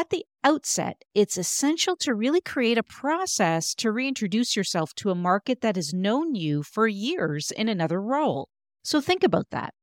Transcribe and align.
at 0.00 0.08
the 0.08 0.24
outset, 0.42 1.04
it's 1.14 1.36
essential 1.36 1.94
to 1.96 2.14
really 2.14 2.40
create 2.40 2.78
a 2.78 2.82
process 2.82 3.74
to 3.74 3.92
reintroduce 3.92 4.56
yourself 4.56 4.94
to 4.94 5.10
a 5.10 5.14
market 5.14 5.60
that 5.60 5.76
has 5.76 5.92
known 5.92 6.34
you 6.34 6.62
for 6.62 6.88
years 6.88 7.50
in 7.50 7.68
another 7.68 8.00
role. 8.00 8.48
So 8.82 9.02
think 9.02 9.22
about 9.22 9.50
that. 9.50 9.74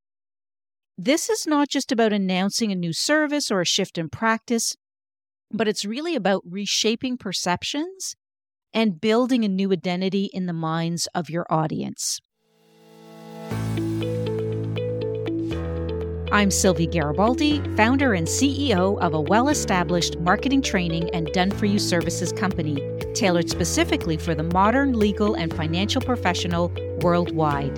This 0.98 1.30
is 1.30 1.46
not 1.46 1.70
just 1.70 1.92
about 1.92 2.14
announcing 2.14 2.72
a 2.72 2.76
new 2.76 2.94
service 2.94 3.52
or 3.52 3.62
a 3.62 3.66
shift 3.66 4.00
in 4.00 4.10
practice, 4.10 4.76
but 5.52 5.68
it's 5.68 5.86
really 5.86 6.16
about 6.16 6.42
reshaping 6.50 7.18
perceptions 7.18 8.16
and 8.74 9.00
building 9.00 9.46
a 9.46 9.48
new 9.48 9.72
identity 9.72 10.32
in 10.34 10.48
the 10.48 10.52
minds 10.52 11.08
of 11.14 11.30
your 11.30 11.46
audience. 11.52 12.20
I'm 16.30 16.52
Sylvia 16.52 16.88
Garibaldi, 16.88 17.62
founder 17.78 18.14
and 18.14 18.28
CEO 18.28 19.00
of 19.00 19.14
a 19.14 19.22
well 19.22 19.48
established 19.48 20.20
marketing 20.20 20.62
training 20.62 21.10
and 21.12 21.32
done 21.32 21.52
for 21.52 21.68
you 21.68 21.80
services 21.80 22.34
company, 22.34 22.84
tailored 23.14 23.50
specifically 23.50 24.18
for 24.18 24.36
the 24.36 24.44
modern 24.44 25.00
legal 25.00 25.36
and 25.36 25.54
financial 25.56 26.02
professional 26.02 26.70
worldwide. 27.00 27.78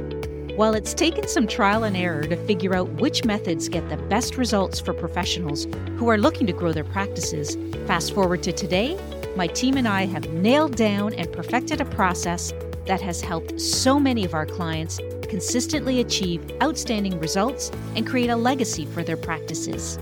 While 0.58 0.74
it's 0.74 0.96
taken 0.96 1.28
some 1.28 1.46
trial 1.46 1.84
and 1.84 1.96
error 1.96 2.24
to 2.24 2.36
figure 2.48 2.74
out 2.74 2.90
which 2.94 3.24
methods 3.24 3.70
get 3.70 3.88
the 3.88 3.98
best 3.98 4.36
results 4.36 4.80
for 4.80 4.94
professionals 4.94 5.68
who 5.98 6.10
are 6.10 6.18
looking 6.18 6.48
to 6.48 6.54
grow 6.54 6.74
their 6.74 6.84
practices, 6.84 7.56
fast 7.86 8.16
forward 8.16 8.42
to 8.44 8.52
today, 8.52 9.00
my 9.36 9.46
team 9.46 9.78
and 9.78 9.88
I 9.88 10.08
have 10.08 10.28
nailed 10.34 10.76
down 10.76 11.14
and 11.14 11.32
perfected 11.32 11.82
a 11.82 11.86
process 11.86 12.52
that 12.90 13.00
has 13.00 13.22
helped 13.22 13.62
so 13.62 14.00
many 14.00 14.26
of 14.26 14.34
our 14.34 14.48
clients 14.48 15.00
consistently 15.30 16.00
achieve 16.00 16.42
outstanding 16.64 17.20
results 17.20 17.72
and 17.96 18.08
create 18.08 18.32
a 18.32 18.36
legacy 18.36 18.84
for 18.88 19.04
their 19.04 19.16
practices. 19.16 20.00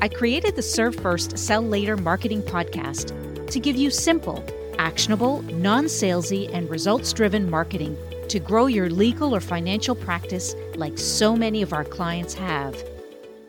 I 0.00 0.06
created 0.06 0.54
the 0.54 0.62
Serve 0.62 0.94
First, 0.94 1.36
Sell 1.36 1.60
Later 1.60 1.96
marketing 1.96 2.40
podcast 2.42 3.50
to 3.50 3.58
give 3.58 3.74
you 3.74 3.90
simple, 3.90 4.44
actionable, 4.78 5.42
non 5.42 5.86
salesy, 5.86 6.48
and 6.54 6.70
results 6.70 7.12
driven 7.12 7.50
marketing 7.50 7.98
to 8.28 8.38
grow 8.38 8.66
your 8.66 8.88
legal 8.88 9.34
or 9.34 9.40
financial 9.40 9.96
practice 9.96 10.54
like 10.76 10.96
so 10.96 11.34
many 11.34 11.62
of 11.62 11.72
our 11.72 11.84
clients 11.84 12.32
have. 12.32 12.80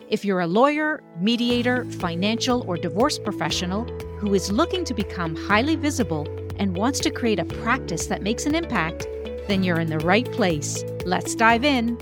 If 0.08 0.24
you're 0.24 0.40
a 0.40 0.46
lawyer, 0.48 1.04
mediator, 1.20 1.84
financial, 1.84 2.64
or 2.66 2.76
divorce 2.76 3.16
professional 3.16 3.84
who 4.18 4.34
is 4.34 4.50
looking 4.50 4.84
to 4.86 4.94
become 4.94 5.36
highly 5.36 5.76
visible 5.76 6.26
and 6.58 6.76
wants 6.76 7.00
to 7.00 7.10
create 7.10 7.38
a 7.38 7.44
practice 7.44 8.06
that 8.06 8.22
makes 8.22 8.46
an 8.46 8.54
impact, 8.54 9.06
then 9.48 9.62
you're 9.62 9.80
in 9.80 9.90
the 9.90 9.98
right 9.98 10.30
place. 10.32 10.84
Let's 11.04 11.34
dive 11.34 11.64
in. 11.64 11.98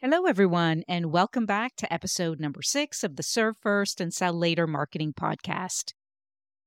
Hello, 0.00 0.26
everyone, 0.26 0.84
and 0.86 1.12
welcome 1.12 1.46
back 1.46 1.76
to 1.76 1.90
episode 1.90 2.38
number 2.38 2.60
six 2.60 3.02
of 3.02 3.16
the 3.16 3.22
Serve 3.22 3.56
First 3.62 4.02
and 4.02 4.12
Sell 4.12 4.34
Later 4.34 4.66
Marketing 4.66 5.14
Podcast. 5.14 5.94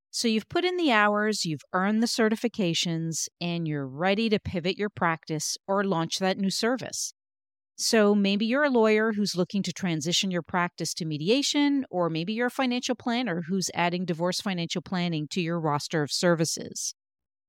So 0.09 0.27
you've 0.27 0.49
put 0.49 0.65
in 0.65 0.77
the 0.77 0.91
hours, 0.91 1.45
you've 1.45 1.61
earned 1.71 2.01
the 2.01 2.07
certifications, 2.07 3.27
and 3.39 3.67
you're 3.67 3.85
ready 3.85 4.29
to 4.29 4.39
pivot 4.39 4.75
your 4.75 4.89
practice 4.89 5.55
or 5.67 5.83
launch 5.83 6.17
that 6.17 6.39
new 6.39 6.49
service. 6.49 7.13
So 7.79 8.15
maybe 8.15 8.45
you're 8.45 8.63
a 8.63 8.69
lawyer 8.71 9.13
who's 9.13 9.35
looking 9.35 9.61
to 9.63 9.71
transition 9.71 10.31
your 10.31 10.41
practice 10.41 10.93
to 10.95 11.05
mediation, 11.05 11.85
or 11.91 12.09
maybe 12.09 12.33
you're 12.33 12.47
a 12.47 12.51
financial 12.51 12.95
planner 12.95 13.43
who's 13.47 13.69
adding 13.73 14.03
divorce 14.03 14.41
financial 14.41 14.81
planning 14.81 15.27
to 15.29 15.41
your 15.41 15.59
roster 15.59 16.01
of 16.01 16.11
services. 16.11 16.95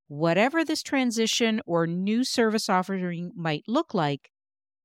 Whatever 0.08 0.64
this 0.64 0.82
transition 0.82 1.60
or 1.66 1.86
new 1.86 2.24
service 2.24 2.68
offering 2.68 3.32
might 3.36 3.64
look 3.68 3.94
like, 3.94 4.30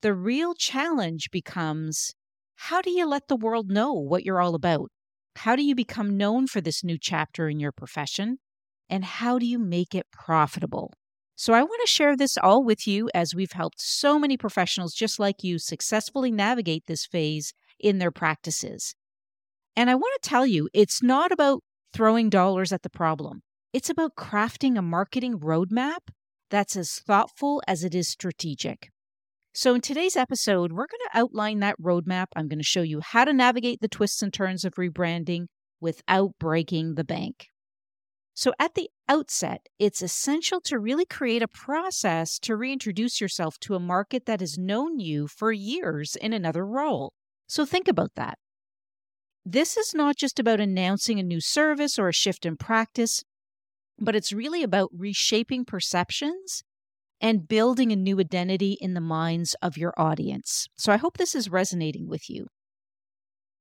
the 0.01 0.13
real 0.13 0.53
challenge 0.55 1.31
becomes 1.31 2.13
how 2.55 2.81
do 2.81 2.91
you 2.91 3.05
let 3.07 3.27
the 3.27 3.35
world 3.35 3.69
know 3.69 3.93
what 3.93 4.25
you're 4.25 4.41
all 4.41 4.55
about? 4.55 4.91
How 5.37 5.55
do 5.55 5.63
you 5.63 5.75
become 5.75 6.17
known 6.17 6.47
for 6.47 6.61
this 6.61 6.83
new 6.83 6.97
chapter 6.99 7.49
in 7.49 7.59
your 7.59 7.71
profession? 7.73 8.39
And 8.89 9.05
how 9.05 9.39
do 9.39 9.45
you 9.45 9.59
make 9.59 9.95
it 9.95 10.07
profitable? 10.11 10.93
So, 11.35 11.53
I 11.53 11.63
want 11.63 11.81
to 11.81 11.87
share 11.87 12.15
this 12.15 12.37
all 12.37 12.63
with 12.63 12.87
you 12.87 13.09
as 13.13 13.33
we've 13.33 13.53
helped 13.53 13.81
so 13.81 14.19
many 14.19 14.37
professionals 14.37 14.93
just 14.93 15.19
like 15.19 15.43
you 15.43 15.57
successfully 15.57 16.31
navigate 16.31 16.85
this 16.85 17.05
phase 17.05 17.53
in 17.79 17.97
their 17.97 18.11
practices. 18.11 18.95
And 19.75 19.89
I 19.89 19.95
want 19.95 20.21
to 20.21 20.29
tell 20.29 20.45
you, 20.45 20.69
it's 20.73 21.01
not 21.01 21.31
about 21.31 21.63
throwing 21.91 22.29
dollars 22.29 22.71
at 22.71 22.83
the 22.83 22.89
problem, 22.89 23.41
it's 23.73 23.89
about 23.89 24.15
crafting 24.15 24.77
a 24.77 24.81
marketing 24.81 25.39
roadmap 25.39 26.09
that's 26.51 26.75
as 26.75 26.99
thoughtful 26.99 27.63
as 27.67 27.83
it 27.83 27.95
is 27.95 28.07
strategic. 28.07 28.89
So, 29.55 29.73
in 29.73 29.81
today's 29.81 30.15
episode, 30.15 30.71
we're 30.71 30.87
going 30.87 31.01
to 31.11 31.17
outline 31.17 31.59
that 31.59 31.79
roadmap. 31.81 32.27
I'm 32.35 32.47
going 32.47 32.59
to 32.59 32.63
show 32.63 32.81
you 32.81 33.01
how 33.01 33.25
to 33.25 33.33
navigate 33.33 33.81
the 33.81 33.87
twists 33.87 34.21
and 34.21 34.33
turns 34.33 34.65
of 34.65 34.75
rebranding 34.75 35.45
without 35.79 36.31
breaking 36.39 36.95
the 36.95 37.03
bank. 37.03 37.47
So, 38.35 38.53
at 38.57 38.73
the 38.73 38.89
outset, 39.07 39.67
it's 39.77 40.01
essential 40.01 40.59
to 40.61 40.79
really 40.79 41.05
create 41.05 41.43
a 41.43 41.47
process 41.47 42.39
to 42.39 42.55
reintroduce 42.55 43.21
yourself 43.21 43.59
to 43.59 43.75
a 43.75 43.79
market 43.79 44.25
that 44.25 44.39
has 44.39 44.57
known 44.57 44.99
you 44.99 45.27
for 45.27 45.51
years 45.51 46.15
in 46.15 46.33
another 46.33 46.65
role. 46.65 47.13
So, 47.47 47.65
think 47.65 47.87
about 47.87 48.15
that. 48.15 48.39
This 49.45 49.77
is 49.77 49.93
not 49.93 50.15
just 50.15 50.39
about 50.39 50.59
announcing 50.59 51.19
a 51.19 51.23
new 51.23 51.41
service 51.41 51.99
or 51.99 52.07
a 52.07 52.13
shift 52.13 52.45
in 52.45 52.57
practice, 52.57 53.23
but 53.99 54.15
it's 54.15 54.33
really 54.33 54.63
about 54.63 54.89
reshaping 54.95 55.65
perceptions 55.65 56.63
and 57.21 57.47
building 57.47 57.91
a 57.91 57.95
new 57.95 58.19
identity 58.19 58.77
in 58.81 58.93
the 58.93 59.01
minds 59.01 59.55
of 59.61 59.77
your 59.77 59.93
audience. 59.97 60.67
So 60.77 60.91
I 60.91 60.97
hope 60.97 61.17
this 61.17 61.35
is 61.35 61.49
resonating 61.49 62.07
with 62.07 62.29
you. 62.29 62.47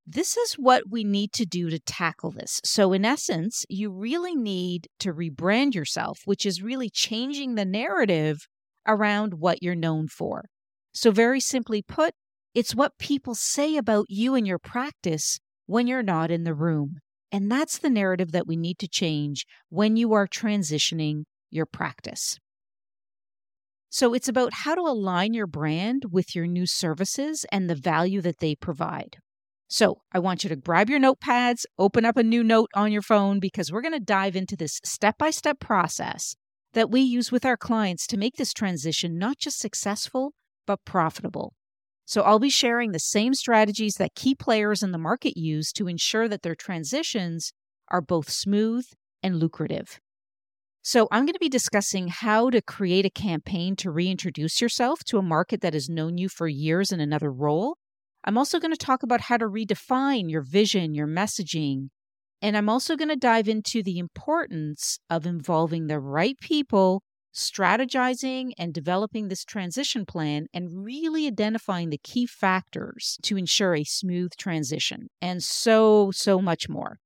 This 0.06 0.36
is 0.36 0.54
what 0.54 0.90
we 0.90 1.04
need 1.04 1.32
to 1.34 1.46
do 1.46 1.70
to 1.70 1.78
tackle 1.78 2.32
this. 2.32 2.60
So, 2.64 2.92
in 2.92 3.04
essence, 3.04 3.64
you 3.68 3.90
really 3.90 4.34
need 4.34 4.88
to 4.98 5.12
rebrand 5.12 5.74
yourself, 5.74 6.20
which 6.24 6.44
is 6.44 6.62
really 6.62 6.90
changing 6.90 7.54
the 7.54 7.64
narrative 7.64 8.48
around 8.86 9.34
what 9.34 9.62
you're 9.62 9.76
known 9.76 10.08
for. 10.08 10.46
So, 10.92 11.12
very 11.12 11.38
simply 11.38 11.82
put, 11.82 12.14
it's 12.52 12.74
what 12.74 12.98
people 12.98 13.36
say 13.36 13.76
about 13.76 14.06
you 14.08 14.34
and 14.34 14.46
your 14.46 14.58
practice 14.58 15.38
when 15.66 15.86
you're 15.86 16.02
not 16.02 16.32
in 16.32 16.42
the 16.42 16.54
room. 16.54 16.98
And 17.30 17.50
that's 17.50 17.78
the 17.78 17.88
narrative 17.88 18.32
that 18.32 18.46
we 18.46 18.56
need 18.56 18.78
to 18.80 18.88
change 18.88 19.46
when 19.70 19.96
you 19.96 20.12
are 20.12 20.26
transitioning 20.26 21.22
your 21.50 21.64
practice. 21.64 22.38
So 23.88 24.14
it's 24.14 24.28
about 24.28 24.52
how 24.52 24.74
to 24.74 24.80
align 24.80 25.32
your 25.32 25.46
brand 25.46 26.06
with 26.10 26.34
your 26.34 26.46
new 26.46 26.66
services 26.66 27.46
and 27.52 27.70
the 27.70 27.74
value 27.74 28.20
that 28.22 28.38
they 28.38 28.54
provide. 28.54 29.19
So 29.72 30.03
I 30.12 30.19
want 30.19 30.44
you 30.44 30.50
to 30.50 30.56
grab 30.56 30.91
your 30.91 31.00
notepads, 31.00 31.65
open 31.78 32.05
up 32.05 32.19
a 32.19 32.22
new 32.22 32.44
note 32.44 32.69
on 32.75 32.93
your 32.93 33.00
phone, 33.00 33.41
because 33.41 33.72
we're 33.72 33.81
going 33.81 33.94
to 33.94 34.00
dive 34.00 34.37
into 34.37 34.55
this 34.55 34.78
step 34.84 35.16
by 35.16 35.31
step 35.31 35.60
process 35.60 36.37
that 36.75 36.91
we 36.91 37.00
use 37.00 37.33
with 37.33 37.47
our 37.47 37.56
clients 37.56 38.06
to 38.09 38.19
make 38.19 38.37
this 38.37 38.53
transition 38.53 39.16
not 39.16 39.38
just 39.38 39.59
successful, 39.59 40.34
but 40.66 40.84
profitable. 40.84 41.55
So 42.05 42.21
I'll 42.21 42.38
be 42.38 42.50
sharing 42.50 42.93
the 42.93 42.99
same 42.99 43.32
strategies 43.32 43.94
that 43.94 44.15
key 44.15 44.34
players 44.34 44.82
in 44.82 44.93
the 44.93 44.99
market 44.99 45.38
use 45.38 45.72
to 45.72 45.88
ensure 45.88 46.28
that 46.28 46.43
their 46.43 46.55
transitions 46.55 47.55
are 47.88 48.03
both 48.03 48.28
smooth 48.28 48.84
and 49.22 49.37
lucrative. 49.37 49.99
So, 50.82 51.09
I'm 51.11 51.25
going 51.25 51.32
to 51.32 51.38
be 51.38 51.49
discussing 51.49 52.09
how 52.09 52.50
to 52.50 52.61
create 52.61 53.06
a 53.06 53.11
campaign 53.11 53.77
to 53.77 53.91
reintroduce 53.91 54.61
yourself 54.61 55.05
to 55.05 55.16
a 55.16 55.22
market 55.22 55.61
that 55.61 55.75
has 55.75 55.88
known 55.88 56.19
you 56.19 56.28
for 56.28 56.49
years 56.49 56.91
in 56.91 56.99
another 57.00 57.31
role. 57.31 57.78
I'm 58.25 58.38
also 58.38 58.60
going 58.60 58.72
to 58.72 58.77
talk 58.77 59.03
about 59.03 59.22
how 59.22 59.37
to 59.37 59.47
redefine 59.47 60.31
your 60.31 60.43
vision, 60.43 60.94
your 60.94 61.09
messaging. 61.09 61.88
And 62.41 62.56
I'm 62.56 62.69
also 62.69 62.97
going 62.97 63.09
to 63.09 63.16
dive 63.16 63.49
into 63.49 63.83
the 63.83 63.99
importance 63.99 64.99
of 65.10 65.27
involving 65.27 65.87
the 65.87 65.99
right 65.99 66.37
people, 66.41 67.03
strategizing 67.34 68.53
and 68.59 68.72
developing 68.72 69.28
this 69.28 69.44
transition 69.44 70.06
plan, 70.06 70.47
and 70.55 70.84
really 70.84 71.27
identifying 71.27 71.91
the 71.91 71.99
key 71.99 72.27
factors 72.27 73.19
to 73.22 73.37
ensure 73.37 73.75
a 73.75 73.84
smooth 73.84 74.32
transition, 74.37 75.09
and 75.21 75.43
so, 75.43 76.11
so 76.12 76.41
much 76.41 76.69
more. 76.69 76.99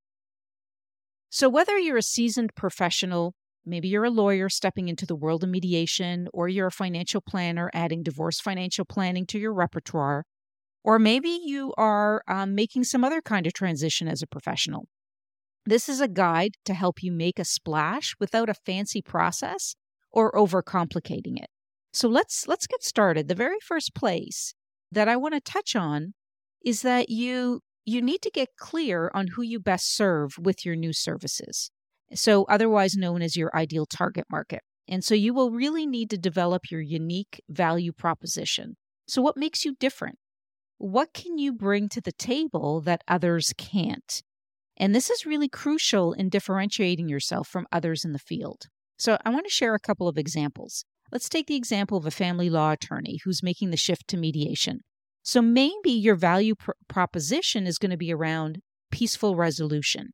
So, 1.30 1.48
whether 1.48 1.78
you're 1.78 1.98
a 1.98 2.02
seasoned 2.02 2.54
professional 2.54 3.34
Maybe 3.68 3.88
you're 3.88 4.04
a 4.04 4.10
lawyer 4.10 4.48
stepping 4.48 4.86
into 4.86 5.06
the 5.06 5.16
world 5.16 5.42
of 5.42 5.50
mediation, 5.50 6.28
or 6.32 6.48
you're 6.48 6.68
a 6.68 6.72
financial 6.72 7.20
planner 7.20 7.68
adding 7.74 8.04
divorce 8.04 8.38
financial 8.38 8.84
planning 8.84 9.26
to 9.26 9.40
your 9.40 9.52
repertoire, 9.52 10.24
or 10.86 11.00
maybe 11.00 11.40
you 11.44 11.74
are 11.76 12.22
um, 12.28 12.54
making 12.54 12.84
some 12.84 13.04
other 13.04 13.20
kind 13.20 13.44
of 13.44 13.52
transition 13.52 14.06
as 14.06 14.22
a 14.22 14.26
professional. 14.26 14.86
This 15.66 15.88
is 15.88 16.00
a 16.00 16.06
guide 16.06 16.52
to 16.64 16.74
help 16.74 17.02
you 17.02 17.10
make 17.10 17.40
a 17.40 17.44
splash 17.44 18.14
without 18.20 18.48
a 18.48 18.54
fancy 18.54 19.02
process 19.02 19.74
or 20.12 20.30
overcomplicating 20.32 21.38
it. 21.38 21.48
So 21.92 22.08
let's 22.08 22.46
let's 22.46 22.68
get 22.68 22.84
started. 22.84 23.26
The 23.26 23.34
very 23.34 23.58
first 23.60 23.94
place 23.94 24.54
that 24.92 25.08
I 25.08 25.16
want 25.16 25.34
to 25.34 25.40
touch 25.40 25.74
on 25.74 26.14
is 26.64 26.82
that 26.82 27.10
you 27.10 27.62
you 27.84 28.00
need 28.00 28.22
to 28.22 28.30
get 28.30 28.56
clear 28.56 29.10
on 29.12 29.28
who 29.34 29.42
you 29.42 29.58
best 29.58 29.92
serve 29.92 30.38
with 30.38 30.64
your 30.64 30.76
new 30.76 30.92
services 30.92 31.70
so 32.14 32.44
otherwise 32.44 32.94
known 32.94 33.22
as 33.22 33.36
your 33.36 33.50
ideal 33.56 33.86
target 33.86 34.26
market. 34.30 34.62
And 34.86 35.02
so 35.02 35.16
you 35.16 35.34
will 35.34 35.50
really 35.50 35.84
need 35.84 36.10
to 36.10 36.18
develop 36.18 36.70
your 36.70 36.80
unique 36.80 37.42
value 37.48 37.92
proposition. 37.92 38.76
So, 39.08 39.20
what 39.20 39.36
makes 39.36 39.64
you 39.64 39.74
different? 39.74 40.18
What 40.78 41.12
can 41.12 41.38
you 41.38 41.52
bring 41.52 41.88
to 41.90 42.00
the 42.00 42.12
table 42.12 42.80
that 42.82 43.02
others 43.08 43.52
can't? 43.56 44.22
And 44.76 44.94
this 44.94 45.08
is 45.10 45.26
really 45.26 45.48
crucial 45.48 46.12
in 46.12 46.28
differentiating 46.28 47.08
yourself 47.08 47.48
from 47.48 47.66
others 47.72 48.04
in 48.04 48.12
the 48.12 48.18
field. 48.18 48.64
So 48.98 49.18
I 49.24 49.30
want 49.30 49.46
to 49.46 49.52
share 49.52 49.74
a 49.74 49.80
couple 49.80 50.08
of 50.08 50.18
examples. 50.18 50.84
Let's 51.10 51.28
take 51.28 51.46
the 51.46 51.56
example 51.56 51.96
of 51.96 52.06
a 52.06 52.10
family 52.10 52.50
law 52.50 52.72
attorney 52.72 53.18
who's 53.24 53.42
making 53.42 53.70
the 53.70 53.76
shift 53.76 54.08
to 54.08 54.16
mediation. 54.16 54.80
So 55.22 55.40
maybe 55.40 55.90
your 55.90 56.14
value 56.14 56.54
pr- 56.54 56.72
proposition 56.88 57.66
is 57.66 57.78
going 57.78 57.90
to 57.90 57.96
be 57.96 58.12
around 58.12 58.60
peaceful 58.90 59.34
resolution. 59.36 60.10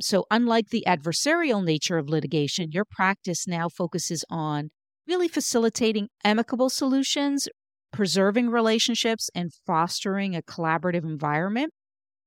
So, 0.00 0.24
unlike 0.30 0.68
the 0.68 0.84
adversarial 0.86 1.64
nature 1.64 1.98
of 1.98 2.08
litigation, 2.08 2.70
your 2.70 2.84
practice 2.84 3.46
now 3.46 3.68
focuses 3.68 4.24
on 4.30 4.70
really 5.06 5.28
facilitating 5.28 6.08
amicable 6.24 6.70
solutions, 6.70 7.48
preserving 8.00 8.48
relationships, 8.48 9.28
and 9.34 9.52
fostering 9.66 10.34
a 10.34 10.40
collaborative 10.40 11.04
environment 11.04 11.70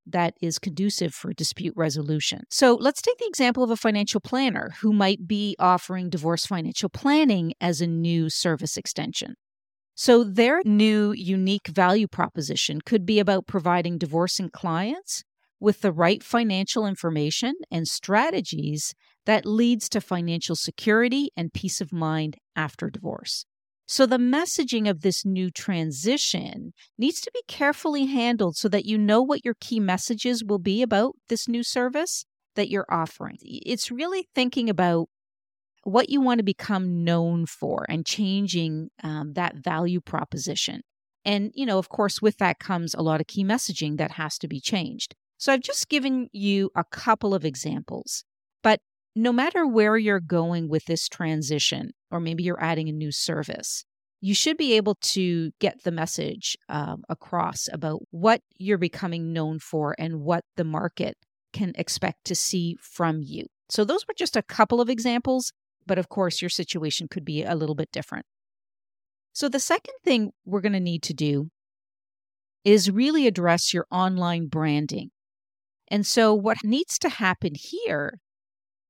that 0.05 0.35
is 0.39 0.59
conducive 0.59 1.15
for 1.15 1.33
dispute 1.33 1.73
resolution. 1.75 2.41
So 2.51 2.75
let's 2.75 3.01
take 3.01 3.17
the 3.17 3.25
example 3.25 3.63
of 3.63 3.71
a 3.71 3.75
financial 3.75 4.21
planner 4.21 4.75
who 4.81 4.93
might 4.93 5.27
be 5.27 5.55
offering 5.57 6.11
divorce 6.11 6.45
financial 6.45 6.89
planning 6.89 7.53
as 7.59 7.81
a 7.81 7.87
new 7.87 8.29
service 8.29 8.77
extension. 8.77 9.33
So, 9.95 10.23
their 10.23 10.61
new 10.63 11.11
unique 11.11 11.69
value 11.69 12.07
proposition 12.07 12.79
could 12.85 13.03
be 13.03 13.17
about 13.17 13.47
providing 13.47 13.97
divorcing 13.97 14.51
clients 14.51 15.23
with 15.59 15.81
the 15.81 15.91
right 15.91 16.21
financial 16.21 16.85
information 16.85 17.55
and 17.71 17.87
strategies 17.87 18.93
that 19.25 19.47
leads 19.47 19.89
to 19.89 20.01
financial 20.01 20.55
security 20.55 21.31
and 21.35 21.51
peace 21.51 21.81
of 21.81 21.91
mind 21.91 22.37
after 22.55 22.91
divorce. 22.91 23.47
So, 23.93 24.07
the 24.07 24.17
messaging 24.17 24.89
of 24.89 25.01
this 25.01 25.23
new 25.23 25.51
transition 25.51 26.73
needs 26.97 27.21
to 27.21 27.31
be 27.31 27.43
carefully 27.47 28.07
handled 28.07 28.55
so 28.55 28.67
that 28.69 28.85
you 28.85 28.97
know 28.97 29.21
what 29.21 29.45
your 29.45 29.53
key 29.59 29.79
messages 29.79 30.43
will 30.43 30.57
be 30.57 30.81
about 30.81 31.13
this 31.29 31.47
new 31.47 31.61
service 31.61 32.25
that 32.55 32.71
you're 32.71 32.87
offering. 32.89 33.37
It's 33.43 33.91
really 33.91 34.27
thinking 34.33 34.67
about 34.67 35.09
what 35.83 36.09
you 36.09 36.21
want 36.21 36.39
to 36.39 36.43
become 36.43 37.03
known 37.03 37.45
for 37.45 37.85
and 37.87 38.03
changing 38.03 38.89
um, 39.03 39.33
that 39.33 39.57
value 39.57 40.01
proposition. 40.01 40.81
And, 41.23 41.51
you 41.53 41.67
know, 41.67 41.77
of 41.77 41.89
course, 41.89 42.19
with 42.19 42.37
that 42.37 42.57
comes 42.57 42.95
a 42.95 43.03
lot 43.03 43.21
of 43.21 43.27
key 43.27 43.43
messaging 43.43 43.97
that 43.97 44.13
has 44.13 44.39
to 44.39 44.47
be 44.47 44.59
changed. 44.59 45.13
So 45.37 45.53
I've 45.53 45.61
just 45.61 45.87
given 45.87 46.29
you 46.31 46.71
a 46.75 46.83
couple 46.83 47.35
of 47.35 47.45
examples, 47.45 48.25
no 49.15 49.31
matter 49.31 49.67
where 49.67 49.97
you're 49.97 50.19
going 50.19 50.69
with 50.69 50.85
this 50.85 51.07
transition, 51.07 51.91
or 52.11 52.19
maybe 52.19 52.43
you're 52.43 52.63
adding 52.63 52.89
a 52.89 52.93
new 52.93 53.11
service, 53.11 53.85
you 54.21 54.33
should 54.33 54.57
be 54.57 54.73
able 54.73 54.95
to 54.95 55.51
get 55.59 55.83
the 55.83 55.91
message 55.91 56.57
um, 56.69 57.03
across 57.09 57.67
about 57.71 57.99
what 58.11 58.41
you're 58.57 58.77
becoming 58.77 59.33
known 59.33 59.59
for 59.59 59.95
and 59.99 60.21
what 60.21 60.45
the 60.55 60.63
market 60.63 61.17
can 61.51 61.73
expect 61.75 62.25
to 62.25 62.35
see 62.35 62.77
from 62.81 63.21
you. 63.21 63.45
So, 63.69 63.83
those 63.83 64.07
were 64.07 64.13
just 64.17 64.35
a 64.35 64.41
couple 64.41 64.81
of 64.81 64.89
examples. 64.89 65.51
But 65.85 65.99
of 65.99 66.09
course, 66.09 66.41
your 66.41 66.49
situation 66.49 67.07
could 67.09 67.25
be 67.25 67.43
a 67.43 67.55
little 67.55 67.75
bit 67.75 67.91
different. 67.91 68.25
So, 69.33 69.49
the 69.49 69.59
second 69.59 69.95
thing 70.03 70.31
we're 70.45 70.61
going 70.61 70.73
to 70.73 70.79
need 70.79 71.03
to 71.03 71.13
do 71.13 71.49
is 72.63 72.89
really 72.89 73.27
address 73.27 73.73
your 73.73 73.85
online 73.91 74.47
branding. 74.47 75.09
And 75.89 76.05
so, 76.07 76.33
what 76.33 76.63
needs 76.63 76.97
to 76.99 77.09
happen 77.09 77.53
here 77.55 78.19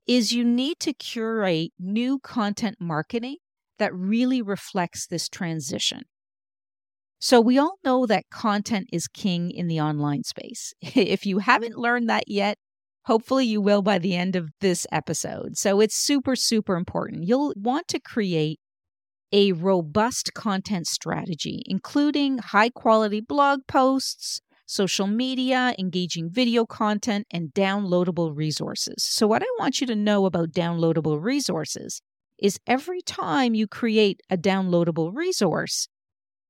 is 0.07 0.33
you 0.33 0.43
need 0.43 0.79
to 0.79 0.93
curate 0.93 1.71
new 1.79 2.19
content 2.19 2.77
marketing 2.79 3.37
that 3.79 3.93
really 3.93 4.41
reflects 4.41 5.07
this 5.07 5.29
transition. 5.29 6.03
So, 7.19 7.39
we 7.39 7.57
all 7.57 7.77
know 7.85 8.05
that 8.05 8.29
content 8.29 8.89
is 8.91 9.07
king 9.07 9.49
in 9.49 9.67
the 9.67 9.79
online 9.79 10.23
space. 10.23 10.73
if 10.81 11.25
you 11.25 11.39
haven't 11.39 11.77
learned 11.77 12.09
that 12.09 12.27
yet, 12.27 12.57
Hopefully, 13.05 13.45
you 13.45 13.59
will 13.59 13.81
by 13.81 13.99
the 13.99 14.15
end 14.15 14.35
of 14.35 14.49
this 14.61 14.87
episode. 14.91 15.57
So 15.57 15.81
it's 15.81 15.95
super, 15.95 16.35
super 16.35 16.75
important. 16.75 17.25
You'll 17.25 17.53
want 17.57 17.89
to 17.89 17.99
create 17.99 18.59
a 19.33 19.51
robust 19.51 20.33
content 20.33 20.87
strategy, 20.87 21.63
including 21.65 22.37
high 22.37 22.69
quality 22.69 23.19
blog 23.19 23.61
posts, 23.67 24.39
social 24.65 25.07
media, 25.07 25.75
engaging 25.77 26.29
video 26.29 26.65
content, 26.65 27.27
and 27.31 27.49
downloadable 27.53 28.35
resources. 28.35 29.03
So, 29.03 29.27
what 29.27 29.43
I 29.43 29.47
want 29.59 29.81
you 29.81 29.87
to 29.87 29.95
know 29.95 30.25
about 30.25 30.51
downloadable 30.51 31.21
resources 31.21 32.01
is 32.39 32.59
every 32.67 33.01
time 33.01 33.53
you 33.53 33.67
create 33.67 34.21
a 34.29 34.37
downloadable 34.37 35.13
resource, 35.13 35.87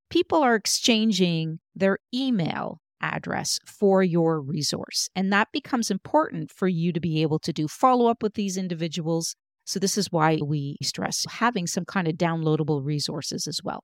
people 0.10 0.42
are 0.42 0.56
exchanging 0.56 1.60
their 1.76 1.98
email 2.14 2.80
address 3.02 3.60
for 3.66 4.02
your 4.02 4.40
resource. 4.40 5.10
And 5.16 5.32
that 5.34 5.50
becomes 5.52 5.92
important 5.92 6.52
for 6.52 6.68
you 6.68 6.94
to 6.94 7.00
be 7.00 7.22
able 7.22 7.40
to 7.40 7.52
do 7.52 7.68
follow 7.68 8.08
up 8.08 8.24
with 8.24 8.36
these 8.36 8.58
individuals. 8.58 9.36
So, 9.66 9.80
this 9.80 9.98
is 9.98 10.12
why 10.12 10.40
we 10.44 10.78
stress 10.82 11.26
having 11.30 11.68
some 11.68 11.86
kind 11.86 12.08
of 12.08 12.16
downloadable 12.16 12.84
resources 12.84 13.48
as 13.48 13.60
well. 13.64 13.84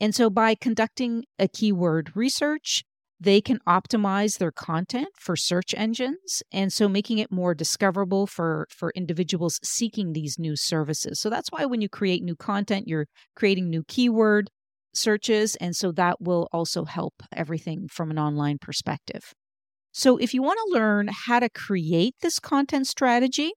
And 0.00 0.14
so, 0.14 0.28
by 0.28 0.54
conducting 0.54 1.24
a 1.38 1.48
keyword 1.48 2.12
research, 2.14 2.84
they 3.18 3.40
can 3.40 3.58
optimize 3.66 4.38
their 4.38 4.52
content 4.52 5.08
for 5.18 5.36
search 5.36 5.74
engines 5.76 6.42
and 6.52 6.72
so 6.72 6.88
making 6.88 7.18
it 7.18 7.32
more 7.32 7.54
discoverable 7.54 8.26
for 8.26 8.66
for 8.70 8.92
individuals 8.94 9.58
seeking 9.62 10.12
these 10.12 10.38
new 10.38 10.54
services 10.54 11.18
so 11.20 11.30
that's 11.30 11.50
why 11.50 11.64
when 11.64 11.80
you 11.80 11.88
create 11.88 12.22
new 12.22 12.36
content 12.36 12.86
you're 12.86 13.06
creating 13.34 13.70
new 13.70 13.82
keyword 13.88 14.50
searches. 14.96 15.56
And 15.56 15.76
so 15.76 15.92
that 15.92 16.20
will 16.20 16.48
also 16.52 16.84
help 16.84 17.14
everything 17.32 17.88
from 17.88 18.10
an 18.10 18.18
online 18.18 18.58
perspective. 18.58 19.32
So 19.92 20.16
if 20.16 20.34
you 20.34 20.42
want 20.42 20.58
to 20.66 20.78
learn 20.78 21.08
how 21.26 21.40
to 21.40 21.48
create 21.48 22.14
this 22.20 22.38
content 22.38 22.86
strategy, 22.86 23.52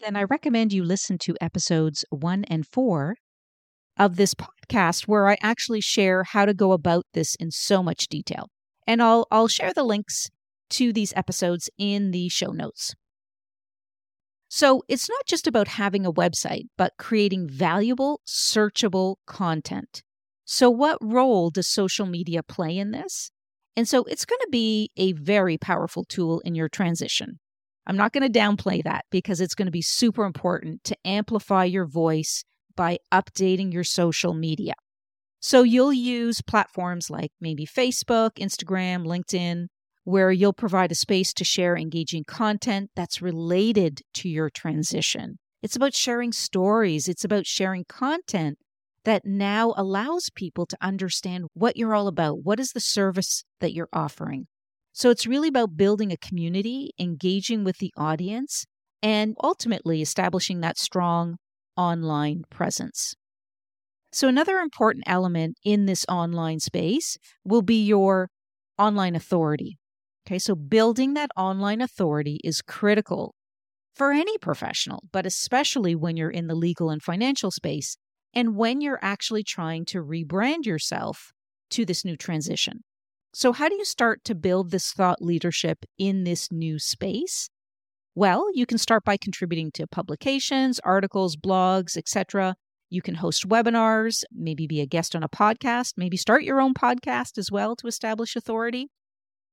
then 0.00 0.16
I 0.16 0.24
recommend 0.24 0.72
you 0.72 0.84
listen 0.84 1.18
to 1.22 1.36
episodes 1.40 2.04
one 2.10 2.44
and 2.44 2.66
four 2.66 3.16
of 3.98 4.16
this 4.16 4.34
podcast 4.34 5.06
where 5.06 5.28
I 5.28 5.36
actually 5.42 5.80
share 5.80 6.24
how 6.24 6.46
to 6.46 6.54
go 6.54 6.72
about 6.72 7.04
this 7.12 7.34
in 7.34 7.50
so 7.50 7.82
much 7.82 8.06
detail. 8.08 8.48
And 8.90 9.00
I'll 9.00 9.28
I'll 9.30 9.46
share 9.46 9.72
the 9.72 9.84
links 9.84 10.30
to 10.70 10.92
these 10.92 11.12
episodes 11.14 11.70
in 11.78 12.10
the 12.10 12.28
show 12.28 12.50
notes. 12.50 12.96
So, 14.48 14.82
it's 14.88 15.08
not 15.08 15.26
just 15.26 15.46
about 15.46 15.68
having 15.68 16.04
a 16.04 16.12
website, 16.12 16.64
but 16.76 16.94
creating 16.98 17.48
valuable, 17.48 18.20
searchable 18.26 19.14
content. 19.28 20.02
So, 20.44 20.68
what 20.70 20.98
role 21.00 21.50
does 21.50 21.68
social 21.68 22.04
media 22.04 22.42
play 22.42 22.76
in 22.76 22.90
this? 22.90 23.30
And 23.76 23.88
so, 23.88 24.02
it's 24.06 24.24
going 24.24 24.40
to 24.40 24.48
be 24.50 24.90
a 24.96 25.12
very 25.12 25.56
powerful 25.56 26.02
tool 26.02 26.40
in 26.40 26.56
your 26.56 26.68
transition. 26.68 27.38
I'm 27.86 27.96
not 27.96 28.12
going 28.12 28.28
to 28.28 28.38
downplay 28.40 28.82
that 28.82 29.04
because 29.12 29.40
it's 29.40 29.54
going 29.54 29.66
to 29.66 29.72
be 29.72 29.82
super 29.82 30.24
important 30.24 30.82
to 30.82 30.96
amplify 31.04 31.62
your 31.62 31.86
voice 31.86 32.42
by 32.74 32.98
updating 33.12 33.72
your 33.72 33.84
social 33.84 34.34
media. 34.34 34.74
So, 35.40 35.62
you'll 35.62 35.92
use 35.92 36.42
platforms 36.42 37.10
like 37.10 37.32
maybe 37.40 37.66
Facebook, 37.66 38.32
Instagram, 38.34 39.06
LinkedIn, 39.06 39.66
where 40.04 40.30
you'll 40.30 40.52
provide 40.52 40.92
a 40.92 40.94
space 40.94 41.32
to 41.34 41.44
share 41.44 41.76
engaging 41.76 42.24
content 42.24 42.90
that's 42.94 43.22
related 43.22 44.02
to 44.14 44.28
your 44.28 44.50
transition. 44.50 45.38
It's 45.62 45.76
about 45.76 45.94
sharing 45.94 46.32
stories, 46.32 47.08
it's 47.08 47.24
about 47.24 47.46
sharing 47.46 47.84
content 47.84 48.58
that 49.04 49.24
now 49.24 49.72
allows 49.76 50.28
people 50.34 50.66
to 50.66 50.76
understand 50.80 51.46
what 51.54 51.76
you're 51.76 51.94
all 51.94 52.08
about. 52.08 52.44
What 52.44 52.60
is 52.60 52.72
the 52.72 52.80
service 52.80 53.44
that 53.60 53.72
you're 53.72 53.88
offering? 53.92 54.46
So 54.92 55.10
it's 55.10 55.26
really 55.26 55.48
about 55.48 55.76
building 55.76 56.12
a 56.12 56.16
community, 56.16 56.90
engaging 56.98 57.64
with 57.64 57.78
the 57.78 57.92
audience, 57.96 58.66
and 59.02 59.36
ultimately 59.42 60.02
establishing 60.02 60.60
that 60.60 60.78
strong 60.78 61.36
online 61.76 62.44
presence. 62.50 63.14
So, 64.12 64.26
another 64.28 64.58
important 64.58 65.04
element 65.06 65.56
in 65.64 65.86
this 65.86 66.04
online 66.08 66.60
space 66.60 67.16
will 67.44 67.62
be 67.62 67.84
your 67.84 68.28
online 68.78 69.14
authority. 69.14 69.78
Okay, 70.26 70.38
so 70.38 70.54
building 70.54 71.14
that 71.14 71.30
online 71.36 71.80
authority 71.80 72.40
is 72.42 72.62
critical 72.62 73.34
for 73.94 74.12
any 74.12 74.36
professional, 74.38 75.04
but 75.12 75.26
especially 75.26 75.94
when 75.94 76.16
you're 76.16 76.30
in 76.30 76.46
the 76.46 76.54
legal 76.54 76.90
and 76.90 77.02
financial 77.02 77.50
space 77.50 77.96
and 78.34 78.56
when 78.56 78.80
you're 78.80 78.98
actually 79.02 79.42
trying 79.42 79.84
to 79.86 80.02
rebrand 80.02 80.64
yourself 80.64 81.32
to 81.70 81.84
this 81.84 82.04
new 82.04 82.16
transition. 82.16 82.82
So, 83.32 83.52
how 83.52 83.68
do 83.68 83.76
you 83.76 83.84
start 83.84 84.24
to 84.24 84.34
build 84.34 84.70
this 84.70 84.92
thought 84.92 85.22
leadership 85.22 85.84
in 85.98 86.24
this 86.24 86.50
new 86.50 86.78
space? 86.78 87.48
Well, 88.14 88.48
you 88.54 88.66
can 88.66 88.78
start 88.78 89.04
by 89.04 89.16
contributing 89.16 89.70
to 89.74 89.86
publications, 89.86 90.80
articles, 90.80 91.36
blogs, 91.36 91.96
etc. 91.96 92.56
You 92.90 93.02
can 93.02 93.14
host 93.14 93.48
webinars, 93.48 94.24
maybe 94.32 94.66
be 94.66 94.80
a 94.80 94.86
guest 94.86 95.14
on 95.14 95.22
a 95.22 95.28
podcast, 95.28 95.94
maybe 95.96 96.16
start 96.16 96.42
your 96.42 96.60
own 96.60 96.74
podcast 96.74 97.38
as 97.38 97.50
well 97.50 97.76
to 97.76 97.86
establish 97.86 98.34
authority. 98.34 98.88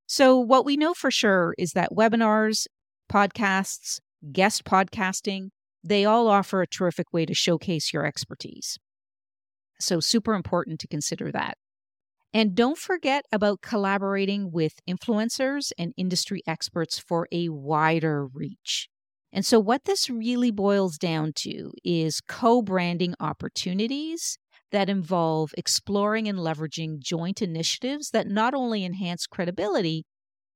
So, 0.08 0.38
what 0.39 0.65
we 0.65 0.75
know 0.75 0.94
for 0.94 1.12
sure 1.12 1.53
is 1.58 1.74
that 1.74 1.91
webinars, 1.91 2.65
podcasts, 3.12 4.00
guest 4.32 4.63
podcasting, 4.63 5.50
they 5.84 6.03
all 6.03 6.27
offer 6.27 6.62
a 6.62 6.67
terrific 6.67 7.13
way 7.13 7.25
to 7.27 7.34
showcase 7.36 7.94
your 7.94 8.06
expertise. 8.06 8.79
So, 9.79 10.00
super 10.00 10.34
important 10.34 10.79
to 10.79 10.88
consider 10.88 11.32
that. 11.32 11.58
And 12.34 12.56
don't 12.56 12.77
forget 12.77 13.25
about 13.32 13.62
collaborating 13.62 14.51
with 14.51 14.74
influencers 14.89 15.72
and 15.77 15.94
industry 15.96 16.41
experts 16.48 16.98
for 16.98 17.27
a 17.32 17.50
wider 17.50 18.25
reach. 18.25 18.89
And 19.38 19.46
so, 19.46 19.60
what 19.60 19.86
this 19.86 20.10
really 20.10 20.50
boils 20.50 20.98
down 20.98 21.32
to 21.36 21.72
is 21.86 22.22
co 22.22 22.63
branding 22.63 23.13
opportunities 23.20 24.39
that 24.72 24.89
involve 24.89 25.51
exploring 25.56 26.27
and 26.27 26.39
leveraging 26.39 26.98
joint 26.98 27.44
initiatives 27.44 28.10
that 28.10 28.25
not 28.25 28.56
only 28.56 28.84
enhance 28.84 29.27
credibility, 29.27 30.06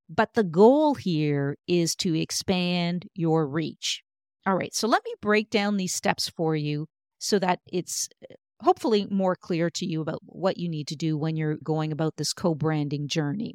but 0.08 0.34
the 0.34 0.42
goal 0.42 0.96
here 0.96 1.56
is 1.68 1.94
to 1.94 2.20
expand 2.20 3.06
your 3.14 3.46
reach. 3.46 4.02
All 4.48 4.56
right, 4.56 4.74
so 4.74 4.88
let 4.88 5.04
me 5.04 5.14
break 5.22 5.48
down 5.48 5.76
these 5.76 5.94
steps 5.94 6.28
for 6.28 6.56
you 6.56 6.88
so 7.18 7.38
that 7.38 7.60
it's 7.72 8.08
uh, 8.28 8.34
hopefully 8.64 9.06
more 9.08 9.36
clear 9.36 9.70
to 9.70 9.86
you 9.86 10.00
about 10.00 10.18
what 10.24 10.56
you 10.56 10.68
need 10.68 10.88
to 10.88 10.96
do 10.96 11.16
when 11.16 11.36
you're 11.36 11.58
going 11.62 11.92
about 11.92 12.16
this 12.16 12.32
co 12.32 12.56
branding 12.56 13.06
journey. 13.06 13.54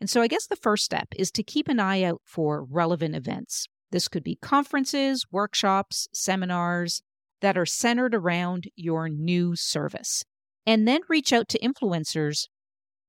And 0.00 0.10
so, 0.10 0.20
I 0.20 0.26
guess 0.26 0.48
the 0.48 0.56
first 0.56 0.84
step 0.84 1.06
is 1.14 1.30
to 1.30 1.44
keep 1.44 1.68
an 1.68 1.78
eye 1.78 2.02
out 2.02 2.22
for 2.24 2.64
relevant 2.68 3.14
events. 3.14 3.68
This 3.94 4.08
could 4.08 4.24
be 4.24 4.34
conferences, 4.42 5.24
workshops, 5.30 6.08
seminars 6.12 7.00
that 7.40 7.56
are 7.56 7.64
centered 7.64 8.12
around 8.12 8.64
your 8.74 9.08
new 9.08 9.54
service. 9.54 10.24
And 10.66 10.88
then 10.88 11.02
reach 11.08 11.32
out 11.32 11.48
to 11.50 11.60
influencers 11.60 12.48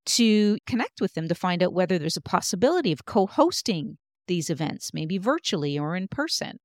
to 0.05 0.59
connect 0.67 1.01
with 1.01 1.15
them 1.15 1.27
to 1.27 1.33
find 1.33 1.63
out 1.63 1.73
whether 1.73 1.97
there's 1.97 2.17
a 2.17 2.21
possibility 2.21 2.91
of 2.91 3.03
co 3.03 3.25
hosting 3.25 3.97
these 4.27 4.51
events, 4.51 4.91
maybe 4.93 5.17
virtually 5.17 5.79
or 5.79 5.95
in 5.95 6.07
person. 6.07 6.59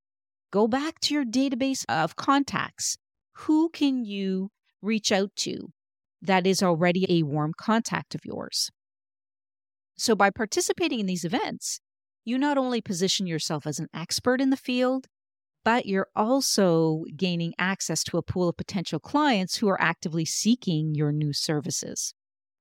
Go 0.50 0.68
back 0.68 1.00
to 1.00 1.14
your 1.14 1.24
database 1.24 1.86
of 1.88 2.16
contacts. 2.16 2.98
Who 3.46 3.70
can 3.70 4.04
you 4.04 4.50
reach 4.82 5.12
out 5.12 5.30
to 5.36 5.72
that 6.20 6.46
is 6.46 6.62
already 6.62 7.06
a 7.08 7.22
warm 7.22 7.54
contact 7.56 8.14
of 8.14 8.26
yours? 8.26 8.68
So, 9.96 10.14
by 10.14 10.28
participating 10.28 11.00
in 11.00 11.06
these 11.06 11.24
events, 11.24 11.80
you 12.24 12.38
not 12.38 12.58
only 12.58 12.80
position 12.80 13.26
yourself 13.26 13.66
as 13.66 13.78
an 13.78 13.88
expert 13.94 14.40
in 14.40 14.50
the 14.50 14.56
field, 14.56 15.06
but 15.64 15.86
you're 15.86 16.08
also 16.16 17.04
gaining 17.16 17.54
access 17.58 18.02
to 18.04 18.16
a 18.16 18.22
pool 18.22 18.48
of 18.48 18.56
potential 18.56 18.98
clients 18.98 19.56
who 19.56 19.68
are 19.68 19.80
actively 19.80 20.24
seeking 20.24 20.94
your 20.94 21.12
new 21.12 21.32
services. 21.32 22.14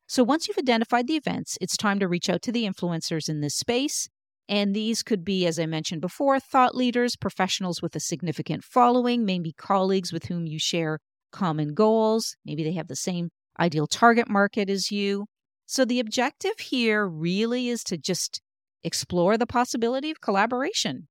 So 0.07 0.23
once 0.23 0.47
you've 0.47 0.57
identified 0.57 1.07
the 1.07 1.15
events, 1.15 1.57
it's 1.61 1.77
time 1.77 1.99
to 1.99 2.07
reach 2.07 2.29
out 2.29 2.41
to 2.43 2.51
the 2.51 2.65
influencers 2.65 3.29
in 3.29 3.41
this 3.41 3.55
space. 3.55 4.09
And 4.47 4.75
these 4.75 5.03
could 5.03 5.23
be, 5.23 5.45
as 5.45 5.59
I 5.59 5.67
mentioned 5.67 6.01
before, 6.01 6.39
thought 6.39 6.75
leaders, 6.75 7.15
professionals 7.15 7.81
with 7.81 7.95
a 7.95 7.99
significant 7.99 8.63
following, 8.63 9.23
maybe 9.23 9.53
colleagues 9.53 10.11
with 10.11 10.25
whom 10.25 10.47
you 10.47 10.57
share 10.57 10.99
common 11.31 11.75
goals. 11.75 12.35
Maybe 12.43 12.63
they 12.63 12.73
have 12.73 12.87
the 12.87 12.95
same 12.95 13.29
ideal 13.59 13.85
target 13.85 14.27
market 14.27 14.69
as 14.69 14.89
you. 14.89 15.27
So 15.67 15.85
the 15.85 15.99
objective 15.99 16.57
here 16.57 17.07
really 17.07 17.69
is 17.69 17.83
to 17.83 17.97
just 17.97 18.41
explore 18.83 19.37
the 19.37 19.47
possibility 19.47 20.11
of 20.11 20.21
collaboration. 20.21 21.07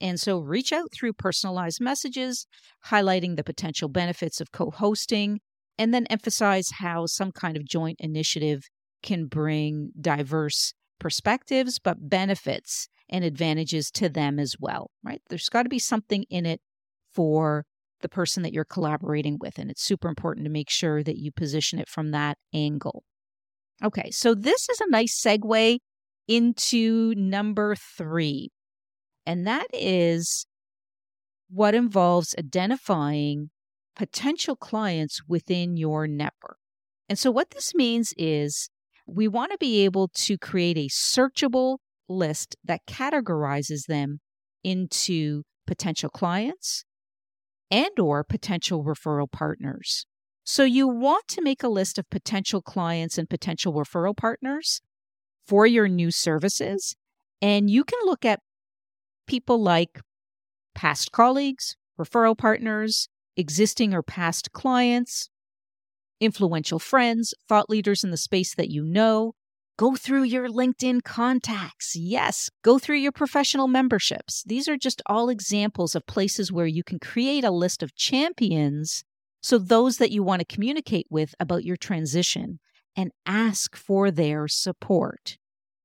And 0.00 0.18
so 0.18 0.38
reach 0.38 0.72
out 0.72 0.92
through 0.92 1.12
personalized 1.14 1.80
messages, 1.80 2.46
highlighting 2.86 3.36
the 3.36 3.44
potential 3.44 3.88
benefits 3.88 4.40
of 4.40 4.52
co 4.52 4.70
hosting, 4.70 5.40
and 5.78 5.92
then 5.92 6.06
emphasize 6.06 6.70
how 6.78 7.06
some 7.06 7.32
kind 7.32 7.56
of 7.56 7.66
joint 7.66 7.96
initiative 8.00 8.62
can 9.02 9.26
bring 9.26 9.90
diverse 10.00 10.72
perspectives, 10.98 11.78
but 11.78 12.08
benefits 12.08 12.88
and 13.08 13.24
advantages 13.24 13.90
to 13.90 14.08
them 14.08 14.38
as 14.38 14.56
well, 14.60 14.90
right? 15.02 15.20
There's 15.28 15.48
got 15.48 15.64
to 15.64 15.68
be 15.68 15.78
something 15.78 16.24
in 16.30 16.46
it 16.46 16.60
for 17.12 17.64
the 18.02 18.08
person 18.08 18.42
that 18.42 18.52
you're 18.52 18.64
collaborating 18.64 19.36
with. 19.40 19.58
And 19.58 19.70
it's 19.70 19.82
super 19.82 20.08
important 20.08 20.44
to 20.44 20.50
make 20.50 20.70
sure 20.70 21.02
that 21.02 21.18
you 21.18 21.32
position 21.32 21.78
it 21.78 21.88
from 21.88 22.12
that 22.12 22.38
angle. 22.54 23.02
Okay, 23.82 24.10
so 24.10 24.34
this 24.34 24.68
is 24.68 24.80
a 24.80 24.90
nice 24.90 25.20
segue 25.20 25.78
into 26.30 27.12
number 27.16 27.74
three, 27.74 28.50
and 29.26 29.44
that 29.48 29.66
is 29.72 30.46
what 31.50 31.74
involves 31.74 32.36
identifying 32.38 33.50
potential 33.96 34.54
clients 34.54 35.20
within 35.26 35.76
your 35.76 36.06
network. 36.06 36.58
And 37.08 37.18
so, 37.18 37.32
what 37.32 37.50
this 37.50 37.74
means 37.74 38.14
is 38.16 38.70
we 39.08 39.26
want 39.26 39.50
to 39.50 39.58
be 39.58 39.84
able 39.84 40.08
to 40.14 40.38
create 40.38 40.78
a 40.78 40.88
searchable 40.88 41.78
list 42.08 42.54
that 42.64 42.86
categorizes 42.86 43.86
them 43.86 44.20
into 44.62 45.42
potential 45.66 46.10
clients 46.10 46.84
and 47.72 47.98
or 47.98 48.22
potential 48.22 48.84
referral 48.84 49.30
partners. 49.30 50.06
So 50.44 50.64
you 50.64 50.88
want 50.88 51.28
to 51.28 51.42
make 51.42 51.62
a 51.62 51.68
list 51.68 51.98
of 51.98 52.08
potential 52.10 52.62
clients 52.62 53.18
and 53.18 53.28
potential 53.28 53.72
referral 53.72 54.16
partners 54.16 54.80
for 55.50 55.66
your 55.66 55.88
new 55.88 56.12
services 56.12 56.94
and 57.42 57.68
you 57.68 57.82
can 57.82 57.98
look 58.04 58.24
at 58.24 58.38
people 59.26 59.60
like 59.60 60.00
past 60.76 61.10
colleagues, 61.10 61.76
referral 62.00 62.38
partners, 62.38 63.08
existing 63.36 63.92
or 63.92 64.00
past 64.00 64.52
clients, 64.52 65.28
influential 66.20 66.78
friends, 66.78 67.34
thought 67.48 67.68
leaders 67.68 68.04
in 68.04 68.12
the 68.12 68.16
space 68.16 68.54
that 68.54 68.70
you 68.70 68.84
know. 68.84 69.34
Go 69.76 69.96
through 69.96 70.22
your 70.22 70.48
LinkedIn 70.48 71.02
contacts. 71.02 71.96
Yes, 71.96 72.48
go 72.62 72.78
through 72.78 72.98
your 72.98 73.10
professional 73.10 73.66
memberships. 73.66 74.44
These 74.46 74.68
are 74.68 74.76
just 74.76 75.02
all 75.06 75.28
examples 75.30 75.96
of 75.96 76.06
places 76.06 76.52
where 76.52 76.66
you 76.66 76.84
can 76.84 77.00
create 77.00 77.42
a 77.42 77.50
list 77.50 77.82
of 77.82 77.96
champions. 77.96 79.02
So, 79.42 79.58
those 79.58 79.96
that 79.96 80.12
you 80.12 80.22
want 80.22 80.40
to 80.40 80.54
communicate 80.54 81.06
with 81.10 81.34
about 81.40 81.64
your 81.64 81.76
transition 81.76 82.60
and 82.94 83.10
ask 83.26 83.74
for 83.74 84.10
their 84.10 84.46
support. 84.46 85.38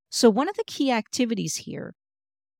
So, 0.09 0.29
one 0.29 0.49
of 0.49 0.55
the 0.55 0.63
key 0.65 0.91
activities 0.91 1.57
here 1.57 1.93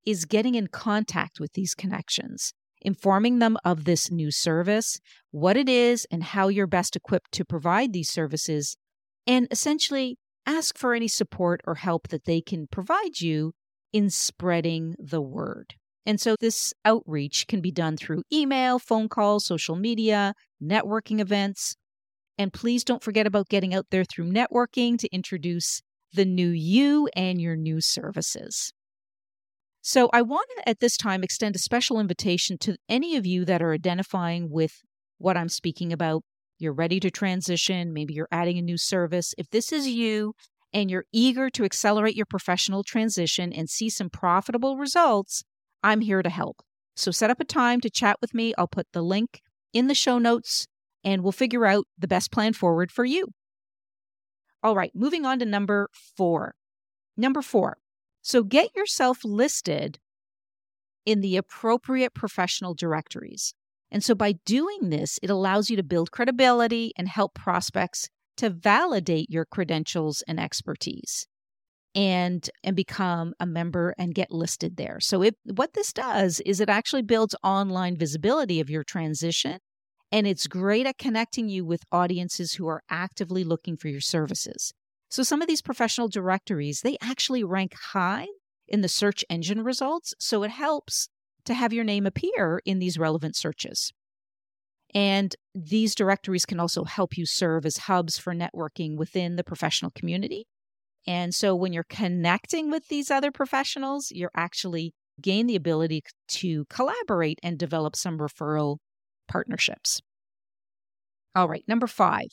is 0.05 0.25
getting 0.25 0.55
in 0.55 0.67
contact 0.67 1.39
with 1.39 1.53
these 1.53 1.73
connections 1.73 2.53
informing 2.85 3.39
them 3.39 3.57
of 3.65 3.83
this 3.83 4.11
new 4.11 4.31
service, 4.31 4.99
what 5.31 5.57
it 5.57 5.67
is, 5.67 6.05
and 6.11 6.23
how 6.23 6.47
you're 6.47 6.67
best 6.67 6.95
equipped 6.95 7.31
to 7.31 7.43
provide 7.43 7.91
these 7.91 8.09
services, 8.09 8.77
and 9.25 9.47
essentially 9.49 10.17
ask 10.45 10.77
for 10.77 10.93
any 10.93 11.07
support 11.07 11.59
or 11.65 11.75
help 11.75 12.07
that 12.09 12.25
they 12.25 12.39
can 12.39 12.67
provide 12.67 13.19
you 13.19 13.53
in 13.91 14.09
spreading 14.09 14.95
the 14.99 15.21
word. 15.21 15.73
And 16.05 16.21
so 16.21 16.35
this 16.39 16.73
outreach 16.85 17.47
can 17.47 17.61
be 17.61 17.71
done 17.71 17.97
through 17.97 18.21
email, 18.31 18.77
phone 18.77 19.09
calls, 19.09 19.45
social 19.45 19.75
media, 19.75 20.35
networking 20.61 21.19
events. 21.19 21.75
And 22.37 22.53
please 22.53 22.83
don't 22.83 23.01
forget 23.01 23.25
about 23.25 23.49
getting 23.49 23.73
out 23.73 23.87
there 23.89 24.03
through 24.03 24.31
networking 24.31 24.99
to 24.99 25.07
introduce 25.11 25.81
the 26.15 26.25
new 26.25 26.49
you 26.49 27.09
and 27.15 27.39
your 27.39 27.55
new 27.55 27.81
services. 27.81 28.73
So 29.81 30.09
I 30.13 30.23
want 30.23 30.47
to 30.57 30.69
at 30.69 30.79
this 30.79 30.97
time 30.97 31.23
extend 31.23 31.55
a 31.55 31.59
special 31.59 31.99
invitation 31.99 32.57
to 32.59 32.75
any 32.89 33.17
of 33.17 33.25
you 33.25 33.45
that 33.45 33.61
are 33.61 33.71
identifying 33.71 34.49
with 34.49 34.81
what 35.19 35.37
I'm 35.37 35.49
speaking 35.49 35.93
about. 35.93 36.23
You're 36.57 36.73
ready 36.73 36.99
to 37.01 37.11
transition, 37.11 37.93
maybe 37.93 38.13
you're 38.13 38.27
adding 38.31 38.57
a 38.57 38.63
new 38.63 38.77
service. 38.77 39.35
If 39.37 39.49
this 39.51 39.71
is 39.71 39.87
you 39.87 40.33
and 40.73 40.89
you're 40.89 41.05
eager 41.13 41.49
to 41.51 41.65
accelerate 41.65 42.15
your 42.15 42.25
professional 42.25 42.83
transition 42.83 43.53
and 43.53 43.69
see 43.69 43.89
some 43.89 44.09
profitable 44.09 44.77
results, 44.77 45.43
I'm 45.83 46.01
here 46.01 46.23
to 46.23 46.29
help. 46.29 46.61
So 46.95 47.11
set 47.11 47.29
up 47.29 47.39
a 47.39 47.45
time 47.45 47.81
to 47.81 47.89
chat 47.89 48.17
with 48.21 48.33
me. 48.33 48.53
I'll 48.57 48.67
put 48.67 48.87
the 48.91 49.03
link 49.03 49.41
in 49.71 49.87
the 49.87 49.93
show 49.93 50.17
notes 50.17 50.65
and 51.03 51.21
we'll 51.21 51.31
figure 51.31 51.65
out 51.65 51.85
the 51.97 52.07
best 52.07 52.31
plan 52.31 52.53
forward 52.53 52.91
for 52.91 53.05
you. 53.05 53.27
All 54.65 54.75
right, 54.75 54.89
moving 54.95 55.27
on 55.27 55.37
to 55.37 55.45
number 55.45 55.91
four. 55.93 56.55
Number 57.15 57.43
four, 57.43 57.77
so 58.23 58.41
get 58.41 58.75
yourself 58.75 59.19
listed 59.23 59.99
in 61.05 61.21
the 61.21 61.37
appropriate 61.37 62.15
professional 62.15 62.73
directories. 62.73 63.53
And 63.91 64.03
so 64.03 64.15
by 64.15 64.31
doing 64.43 64.89
this, 64.89 65.19
it 65.21 65.29
allows 65.29 65.69
you 65.69 65.77
to 65.77 65.83
build 65.83 66.09
credibility 66.09 66.93
and 66.97 67.07
help 67.07 67.35
prospects 67.35 68.09
to 68.37 68.49
validate 68.49 69.29
your 69.29 69.45
credentials 69.45 70.23
and 70.27 70.39
expertise 70.39 71.27
and 71.93 72.49
and 72.63 72.75
become 72.75 73.35
a 73.39 73.45
member 73.45 73.93
and 73.99 74.15
get 74.15 74.31
listed 74.31 74.77
there. 74.77 74.99
So 74.99 75.21
it 75.21 75.35
what 75.43 75.75
this 75.75 75.93
does 75.93 76.39
is 76.39 76.59
it 76.59 76.69
actually 76.69 77.03
builds 77.03 77.35
online 77.43 77.97
visibility 77.97 78.59
of 78.59 78.71
your 78.71 78.83
transition 78.83 79.59
and 80.11 80.27
it's 80.27 80.47
great 80.47 80.85
at 80.85 80.97
connecting 80.97 81.49
you 81.49 81.65
with 81.65 81.83
audiences 81.91 82.53
who 82.53 82.67
are 82.67 82.83
actively 82.89 83.43
looking 83.43 83.75
for 83.77 83.87
your 83.87 84.01
services. 84.01 84.73
So 85.09 85.23
some 85.23 85.41
of 85.41 85.47
these 85.47 85.61
professional 85.61 86.07
directories, 86.07 86.81
they 86.81 86.97
actually 87.01 87.43
rank 87.43 87.73
high 87.91 88.27
in 88.67 88.81
the 88.81 88.87
search 88.87 89.23
engine 89.29 89.63
results. 89.63 90.13
So 90.19 90.43
it 90.43 90.51
helps 90.51 91.09
to 91.45 91.53
have 91.53 91.73
your 91.73 91.83
name 91.83 92.05
appear 92.05 92.61
in 92.65 92.79
these 92.79 92.97
relevant 92.97 93.35
searches. 93.35 93.93
And 94.93 95.35
these 95.53 95.93
directories 95.93 96.45
can 96.45 96.59
also 96.59 96.85
help 96.85 97.17
you 97.17 97.25
serve 97.25 97.65
as 97.65 97.77
hubs 97.77 98.17
for 98.17 98.33
networking 98.33 98.95
within 98.95 99.35
the 99.35 99.43
professional 99.43 99.91
community. 99.91 100.47
And 101.05 101.35
so 101.35 101.53
when 101.53 101.73
you're 101.73 101.85
connecting 101.87 102.71
with 102.71 102.87
these 102.87 103.11
other 103.11 103.31
professionals, 103.31 104.11
you're 104.11 104.31
actually 104.35 104.93
gain 105.21 105.47
the 105.47 105.55
ability 105.55 106.03
to 106.27 106.65
collaborate 106.65 107.39
and 107.43 107.59
develop 107.59 107.95
some 107.95 108.17
referral 108.17 108.77
partnerships. 109.27 110.01
All 111.35 111.47
right, 111.49 111.63
number 111.67 111.87
five, 111.87 112.29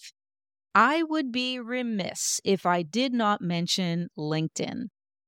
I 0.74 1.02
would 1.02 1.32
be 1.32 1.58
remiss 1.58 2.40
if 2.44 2.64
I 2.64 2.82
did 2.82 3.12
not 3.12 3.42
mention 3.42 4.08
LinkedIn, 4.16 4.84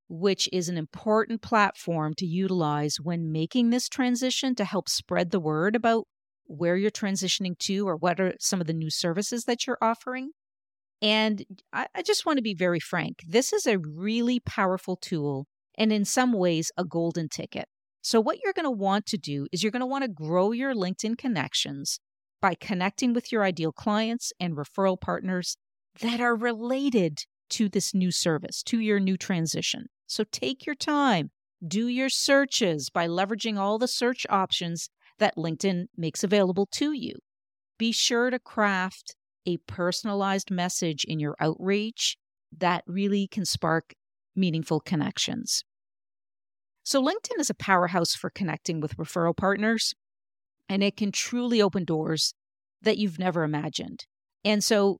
which 0.09 0.49
is 0.53 0.69
an 0.69 0.79
important 0.79 1.43
platform 1.43 2.15
to 2.15 2.27
utilize 2.27 2.97
when 3.03 3.33
making 3.33 3.71
this 3.71 3.89
transition 3.89 4.55
to 4.55 4.65
help 4.65 4.89
spread 4.89 5.31
the 5.31 5.41
word 5.41 5.77
about 5.77 6.07
where 6.47 6.77
you're 6.77 6.91
transitioning 6.91 7.59
to 7.59 7.89
or 7.89 7.97
what 7.97 8.21
are 8.21 8.35
some 8.39 8.61
of 8.61 8.67
the 8.67 8.73
new 8.73 8.91
services 8.91 9.45
that 9.45 9.67
you're 9.67 9.79
offering. 9.81 10.31
And 11.03 11.45
I, 11.73 11.89
I 11.95 12.03
just 12.03 12.25
want 12.25 12.39
to 12.39 12.43
be 12.43 12.55
very 12.55 12.81
frank 12.81 13.23
this 13.27 13.53
is 13.53 13.67
a 13.67 13.79
really 13.79 14.41
powerful 14.41 14.97
tool 14.97 15.47
and 15.77 15.93
in 15.93 16.05
some 16.05 16.33
ways 16.33 16.71
a 16.77 16.85
golden 16.85 17.29
ticket. 17.29 17.67
So, 18.05 18.21
what 18.21 18.41
you're 18.45 18.53
going 18.53 18.65
to 18.65 18.71
want 18.71 19.07
to 19.07 19.17
do 19.17 19.47
is 19.51 19.63
you're 19.63 19.73
going 19.73 19.81
to 19.81 19.87
want 19.87 20.05
to 20.05 20.09
grow 20.09 20.53
your 20.53 20.75
LinkedIn 20.75 21.17
connections 21.17 22.01
by 22.43 22.55
connecting 22.55 23.15
with 23.15 23.33
your 23.33 23.43
ideal 23.43 23.73
clients 23.73 24.31
and 24.39 24.59
referral 24.59 25.01
partners 25.01 25.57
that 26.03 26.21
are 26.21 26.37
related 26.37 27.25
to 27.49 27.71
this 27.71 27.95
new 27.95 28.11
service, 28.11 28.63
to 28.65 28.79
your 28.79 29.01
new 29.01 29.17
transition. 29.17 29.87
So, 30.07 30.25
take 30.31 30.67
your 30.67 30.75
time, 30.75 31.31
do 31.67 31.89
your 31.89 32.11
searches 32.11 32.91
by 32.91 33.09
leveraging 33.09 33.59
all 33.59 33.79
the 33.79 33.89
search 33.89 34.27
options 34.29 34.91
that 35.19 35.39
LinkedIn 35.39 35.87
makes 35.97 36.23
available 36.23 36.69
to 36.73 36.93
you. 36.93 37.15
Be 37.79 37.91
sure 37.91 38.29
to 38.29 38.39
craft 38.39 39.17
a 39.47 39.57
personalized 39.67 40.51
message 40.51 41.07
in 41.09 41.21
your 41.21 41.37
outreach 41.41 42.19
that 42.55 42.85
really 42.87 43.27
can 43.27 43.47
spark 43.47 43.95
meaningful 44.37 44.81
connections. 44.81 45.65
So, 46.85 47.03
LinkedIn 47.03 47.41
is 47.41 47.51
a 47.51 47.55
powerhouse 47.55 48.15
for 48.15 48.31
connecting 48.31 48.81
with 48.81 48.97
referral 48.97 49.37
partners, 49.37 49.95
and 50.69 50.83
it 50.83 50.97
can 50.97 51.13
truly 51.13 51.63
open 51.63 51.85
doors 51.85 52.35
that 52.83 52.99
you've 52.99 53.19
never 53.19 53.45
imagined. 53.45 54.07
And 54.45 54.63
so, 54.63 54.99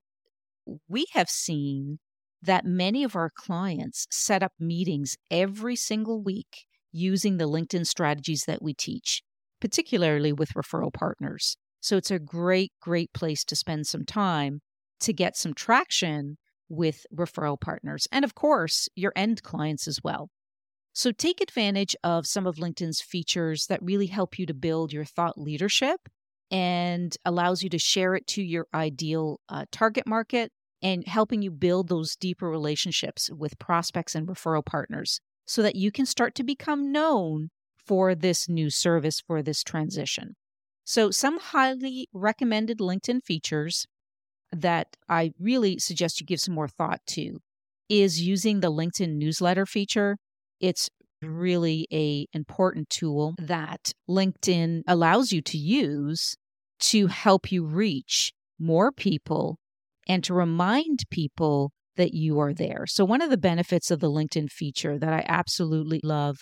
we 0.89 1.07
have 1.13 1.31
seen 1.31 1.99
that 2.43 2.65
many 2.65 3.05
of 3.05 3.17
our 3.17 3.31
clients 3.31 4.07
set 4.11 4.43
up 4.43 4.53
meetings 4.59 5.17
every 5.31 5.77
single 5.77 6.23
week 6.23 6.67
using 6.93 7.37
the 7.37 7.49
LinkedIn 7.49 7.87
strategies 7.87 8.45
that 8.47 8.63
we 8.63 8.75
teach, 8.75 9.23
particularly 9.61 10.33
with 10.33 10.55
referral 10.55 10.93
partners. 10.93 11.57
So, 11.81 11.97
it's 11.97 12.11
a 12.11 12.19
great, 12.19 12.73
great 12.81 13.13
place 13.13 13.45
to 13.45 13.57
spend 13.57 13.87
some 13.87 14.05
time 14.07 14.63
to 15.01 15.13
get 15.13 15.37
some 15.37 15.55
traction 15.55 16.39
with 16.69 17.05
referral 17.15 17.61
partners 17.61 18.09
and, 18.11 18.25
of 18.25 18.35
course, 18.35 18.89
your 18.95 19.13
end 19.15 19.43
clients 19.43 19.87
as 19.87 20.01
well. 20.03 20.31
So 20.95 21.11
take 21.11 21.41
advantage 21.41 21.97
of 22.05 22.25
some 22.25 22.47
of 22.47 22.57
LinkedIn's 22.57 23.01
features 23.01 23.67
that 23.67 23.83
really 23.83 24.07
help 24.07 24.39
you 24.39 24.47
to 24.47 24.55
build 24.55 24.93
your 24.93 25.05
thought 25.05 25.37
leadership 25.37 26.09
and 26.53 27.17
allows 27.25 27.65
you 27.65 27.71
to 27.71 27.79
share 27.79 28.15
it 28.15 28.29
to 28.29 28.43
your 28.43 28.69
ideal 28.73 29.41
uh, 29.49 29.65
target 29.73 30.07
market 30.07 30.53
and 30.83 31.05
helping 31.05 31.43
you 31.43 31.51
build 31.51 31.89
those 31.89 32.15
deeper 32.15 32.49
relationships 32.49 33.29
with 33.29 33.59
prospects 33.59 34.15
and 34.15 34.29
referral 34.29 34.65
partners 34.65 35.21
so 35.47 35.63
that 35.63 35.75
you 35.75 35.91
can 35.91 36.07
start 36.07 36.37
to 36.37 36.45
become 36.45 36.93
known 36.93 37.49
for 37.77 38.15
this 38.15 38.49
new 38.49 38.71
service 38.71 39.21
for 39.21 39.43
this 39.43 39.65
transition. 39.65 40.37
So, 40.85 41.11
some 41.11 41.41
highly 41.41 42.09
recommended 42.13 42.79
LinkedIn 42.79 43.25
features 43.25 43.87
that 44.53 44.97
I 45.09 45.33
really 45.41 45.79
suggest 45.79 46.21
you 46.21 46.27
give 46.27 46.41
some 46.41 46.55
more 46.55 46.69
thought 46.69 47.01
to 47.09 47.41
is 47.89 48.23
using 48.23 48.61
the 48.61 48.71
LinkedIn 48.71 49.17
newsletter 49.17 49.67
feature 49.67 50.19
it's 50.61 50.89
really 51.23 51.87
a 51.93 52.27
important 52.33 52.91
tool 52.91 53.35
that 53.39 53.93
LinkedIn 54.09 54.83
allows 54.87 55.33
you 55.33 55.41
to 55.43 55.59
use 55.59 56.37
to 56.81 57.07
help 57.07 57.51
you 57.51 57.65
reach 57.65 58.33
more 58.59 58.93
people 58.93 59.59
and 60.07 60.23
to 60.25 60.35
remind 60.35 61.01
people 61.11 61.73
that 61.97 62.13
you 62.13 62.39
are 62.41 62.53
there. 62.53 62.85
So 62.87 63.05
one 63.05 63.23
of 63.23 63.31
the 63.31 63.39
benefits 63.39 63.91
of 63.91 64.01
the 64.01 64.11
LinkedIn 64.11 64.51
feature 64.51 64.99
that 64.99 65.13
I 65.13 65.25
absolutely 65.29 66.01
love 66.03 66.39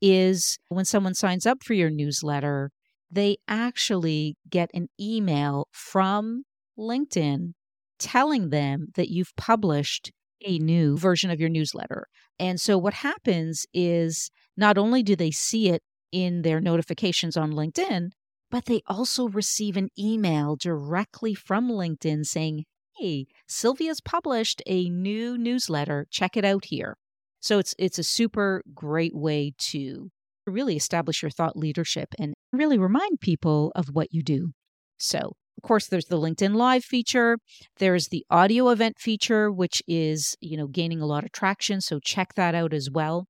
is 0.00 0.58
when 0.68 0.84
someone 0.84 1.14
signs 1.14 1.46
up 1.46 1.62
for 1.62 1.74
your 1.74 1.90
newsletter, 1.90 2.70
they 3.10 3.36
actually 3.48 4.36
get 4.48 4.70
an 4.74 4.88
email 5.00 5.68
from 5.72 6.42
LinkedIn 6.78 7.52
telling 7.98 8.50
them 8.50 8.88
that 8.96 9.10
you've 9.10 9.34
published 9.36 10.10
a 10.44 10.58
new 10.58 10.96
version 10.96 11.30
of 11.30 11.38
your 11.38 11.50
newsletter. 11.50 12.06
And 12.40 12.58
so 12.58 12.78
what 12.78 12.94
happens 12.94 13.66
is 13.74 14.30
not 14.56 14.78
only 14.78 15.02
do 15.02 15.14
they 15.14 15.30
see 15.30 15.68
it 15.68 15.82
in 16.10 16.40
their 16.40 16.58
notifications 16.58 17.36
on 17.36 17.52
LinkedIn, 17.52 18.12
but 18.50 18.64
they 18.64 18.80
also 18.86 19.28
receive 19.28 19.76
an 19.76 19.90
email 19.98 20.56
directly 20.56 21.34
from 21.34 21.68
LinkedIn 21.68 22.24
saying, 22.24 22.64
Hey, 22.98 23.26
Sylvia's 23.46 24.00
published 24.00 24.62
a 24.66 24.88
new 24.88 25.36
newsletter. 25.36 26.06
Check 26.10 26.36
it 26.36 26.44
out 26.44 26.64
here. 26.64 26.96
So 27.40 27.58
it's 27.58 27.74
it's 27.78 27.98
a 27.98 28.02
super 28.02 28.62
great 28.74 29.14
way 29.14 29.52
to 29.58 30.10
really 30.46 30.76
establish 30.76 31.22
your 31.22 31.30
thought 31.30 31.56
leadership 31.56 32.08
and 32.18 32.34
really 32.52 32.78
remind 32.78 33.20
people 33.20 33.70
of 33.76 33.88
what 33.92 34.12
you 34.12 34.22
do. 34.22 34.52
So 34.98 35.34
of 35.62 35.68
course, 35.68 35.88
there's 35.88 36.06
the 36.06 36.18
LinkedIn 36.18 36.54
Live 36.54 36.84
feature. 36.84 37.36
There's 37.78 38.08
the 38.08 38.24
audio 38.30 38.70
event 38.70 38.98
feature, 38.98 39.52
which 39.52 39.82
is, 39.86 40.34
you 40.40 40.56
know, 40.56 40.66
gaining 40.66 41.02
a 41.02 41.06
lot 41.06 41.22
of 41.22 41.32
traction. 41.32 41.82
So 41.82 42.00
check 42.02 42.32
that 42.36 42.54
out 42.54 42.72
as 42.72 42.88
well. 42.90 43.26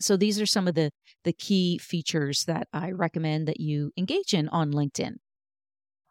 So 0.00 0.16
these 0.16 0.40
are 0.40 0.46
some 0.46 0.66
of 0.66 0.74
the 0.74 0.90
the 1.22 1.32
key 1.32 1.78
features 1.78 2.42
that 2.48 2.66
I 2.72 2.90
recommend 2.90 3.46
that 3.46 3.60
you 3.60 3.92
engage 3.96 4.34
in 4.34 4.48
on 4.48 4.72
LinkedIn. 4.72 5.18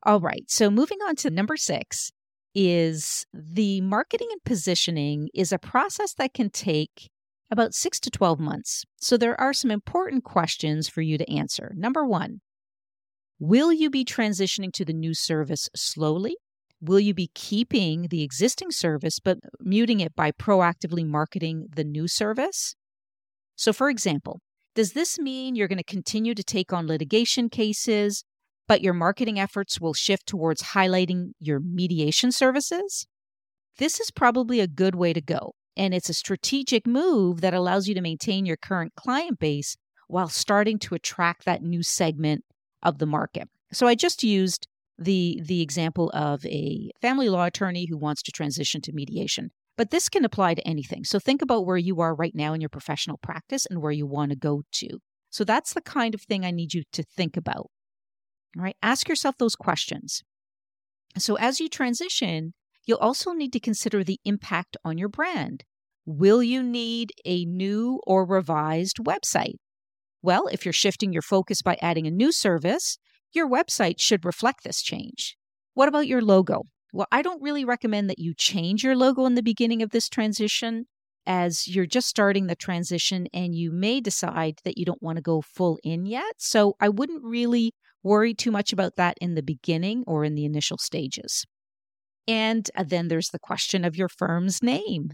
All 0.04 0.22
right. 0.22 0.44
So 0.48 0.72
moving 0.72 1.00
on 1.06 1.18
to 1.18 1.30
number 1.30 1.58
6 1.58 2.12
is 2.56 3.26
the 3.34 3.82
marketing 3.82 4.30
and 4.32 4.42
positioning 4.46 5.28
is 5.34 5.52
a 5.52 5.60
process 5.60 6.14
that 6.14 6.34
can 6.34 6.50
take 6.50 7.10
about 7.52 7.74
6 7.74 8.00
to 8.00 8.10
12 8.10 8.40
months. 8.40 8.86
So 9.02 9.18
there 9.18 9.40
are 9.42 9.52
some 9.52 9.70
important 9.70 10.24
questions 10.24 10.88
for 10.88 11.02
you 11.02 11.18
to 11.18 11.30
answer. 11.30 11.74
Number 11.76 12.06
1, 12.06 12.40
Will 13.39 13.71
you 13.71 13.89
be 13.89 14.04
transitioning 14.04 14.73
to 14.73 14.84
the 14.84 14.93
new 14.93 15.13
service 15.13 15.69
slowly? 15.73 16.36
Will 16.82 16.99
you 16.99 17.13
be 17.13 17.32
keeping 17.34 18.08
the 18.10 18.21
existing 18.21 18.71
service 18.71 19.19
but 19.19 19.38
muting 19.62 20.02
it 20.02 20.13
by 20.13 20.32
proactively 20.32 21.06
marketing 21.06 21.67
the 21.73 21.86
new 21.86 22.10
service? 22.10 22.75
So, 23.56 23.71
for 23.71 23.89
example, 23.89 24.41
does 24.75 24.91
this 24.91 25.17
mean 25.17 25.56
you're 25.56 25.69
going 25.69 25.78
to 25.78 25.84
continue 25.84 26.36
to 26.36 26.43
take 26.43 26.73
on 26.73 26.86
litigation 26.86 27.49
cases, 27.49 28.25
but 28.67 28.82
your 28.82 28.93
marketing 28.93 29.39
efforts 29.39 29.80
will 29.80 29.93
shift 29.93 30.28
towards 30.28 30.62
highlighting 30.62 31.32
your 31.39 31.62
mediation 31.62 32.34
services? 32.34 33.08
This 33.78 34.02
is 34.02 34.12
probably 34.12 34.60
a 34.60 34.67
good 34.67 34.95
way 34.95 35.13
to 35.13 35.21
go, 35.21 35.54
and 35.78 35.93
it's 35.93 36.10
a 36.10 36.13
strategic 36.13 36.86
move 36.86 37.39
that 37.39 37.54
allows 37.54 37.88
you 37.88 37.95
to 37.95 38.02
maintain 38.02 38.45
your 38.45 38.58
current 38.58 38.95
client 38.95 39.39
base 39.39 39.78
while 40.08 40.28
starting 40.28 40.78
to 40.80 40.95
attract 40.95 41.45
that 41.45 41.62
new 41.62 41.84
segment 41.84 42.43
of 42.84 42.98
the 42.98 43.06
market. 43.06 43.48
So 43.72 43.88
I 43.88 43.96
just 43.96 44.24
used 44.24 44.68
the 44.98 45.42
the 45.44 45.62
example 45.62 46.12
of 46.13 46.46
a 46.46 46.92
family 47.02 47.30
law 47.30 47.46
attorney 47.46 47.88
who 47.89 47.98
wants 47.98 48.22
to 48.24 48.32
transition 48.32 48.82
to 48.82 48.94
mediation. 48.94 49.52
But 49.78 49.92
this 49.92 50.10
can 50.10 50.26
apply 50.26 50.56
to 50.56 50.68
anything. 50.68 51.06
So 51.06 51.20
think 51.20 51.42
about 51.42 51.65
where 51.65 51.78
you 51.78 52.02
are 52.02 52.13
right 52.13 52.36
now 52.36 52.54
in 52.54 52.60
your 52.60 52.70
professional 52.70 53.18
practice 53.18 53.65
and 53.65 53.82
where 53.82 53.94
you 53.94 54.06
want 54.06 54.32
to 54.32 54.38
go 54.38 54.63
to. 54.74 55.00
So 55.30 55.46
that's 55.46 55.74
the 55.74 55.82
kind 55.82 56.13
of 56.13 56.22
thing 56.22 56.44
I 56.44 56.52
need 56.52 56.74
you 56.74 56.84
to 56.92 57.04
think 57.04 57.38
about. 57.38 57.70
All 58.58 58.63
right, 58.63 58.76
ask 58.82 59.08
yourself 59.08 59.36
those 59.38 59.56
questions. 59.56 60.22
So 61.18 61.36
as 61.36 61.62
you 61.62 61.70
transition, 61.70 62.54
you'll 62.86 62.98
also 62.98 63.32
need 63.32 63.54
to 63.54 63.60
consider 63.60 64.04
the 64.04 64.20
impact 64.26 64.76
on 64.84 64.98
your 64.98 65.10
brand. 65.10 65.63
Will 66.06 66.42
you 66.42 66.63
need 66.63 67.13
a 67.24 67.46
new 67.46 68.02
or 68.06 68.26
revised 68.26 68.98
website? 68.98 69.56
Well, 70.22 70.48
if 70.48 70.66
you're 70.66 70.74
shifting 70.74 71.14
your 71.14 71.22
focus 71.22 71.62
by 71.62 71.78
adding 71.82 72.08
a 72.08 72.12
new 72.12 72.32
service, 72.32 72.98
your 73.34 73.50
website 73.50 74.00
should 74.00 74.26
reflect 74.26 74.64
this 74.64 74.82
change. 74.82 75.38
What 75.74 75.88
about 75.88 76.08
your 76.08 76.22
logo? 76.22 76.64
Well, 76.92 77.08
I 77.12 77.22
don't 77.22 77.42
really 77.42 77.64
recommend 77.64 78.10
that 78.10 78.20
you 78.20 78.34
change 78.34 78.84
your 78.84 78.96
logo 78.96 79.26
in 79.26 79.36
the 79.36 79.44
beginning 79.44 79.82
of 79.82 79.92
this 79.92 80.10
transition 80.10 80.88
as 81.26 81.68
you're 81.68 81.86
just 81.86 82.08
starting 82.08 82.48
the 82.48 82.56
transition 82.56 83.28
and 83.34 83.54
you 83.54 83.72
may 83.72 84.02
decide 84.02 84.60
that 84.64 84.78
you 84.78 84.86
don't 84.86 85.04
want 85.04 85.18
to 85.18 85.22
go 85.22 85.42
full 85.42 85.80
in 85.84 86.06
yet. 86.06 86.36
So 86.38 86.76
I 86.80 86.90
wouldn't 86.90 87.24
really 87.24 87.74
worry 88.02 88.34
too 88.34 88.52
much 88.52 88.74
about 88.74 88.96
that 88.96 89.18
in 89.22 89.36
the 89.36 89.44
beginning 89.44 90.04
or 90.08 90.24
in 90.24 90.36
the 90.36 90.46
initial 90.46 90.78
stages. 90.78 91.46
And 92.28 92.70
uh, 92.76 92.84
then 92.88 93.08
there's 93.08 93.30
the 93.30 93.40
question 93.40 93.86
of 93.86 93.96
your 93.96 94.10
firm's 94.10 94.64
name. 94.64 95.12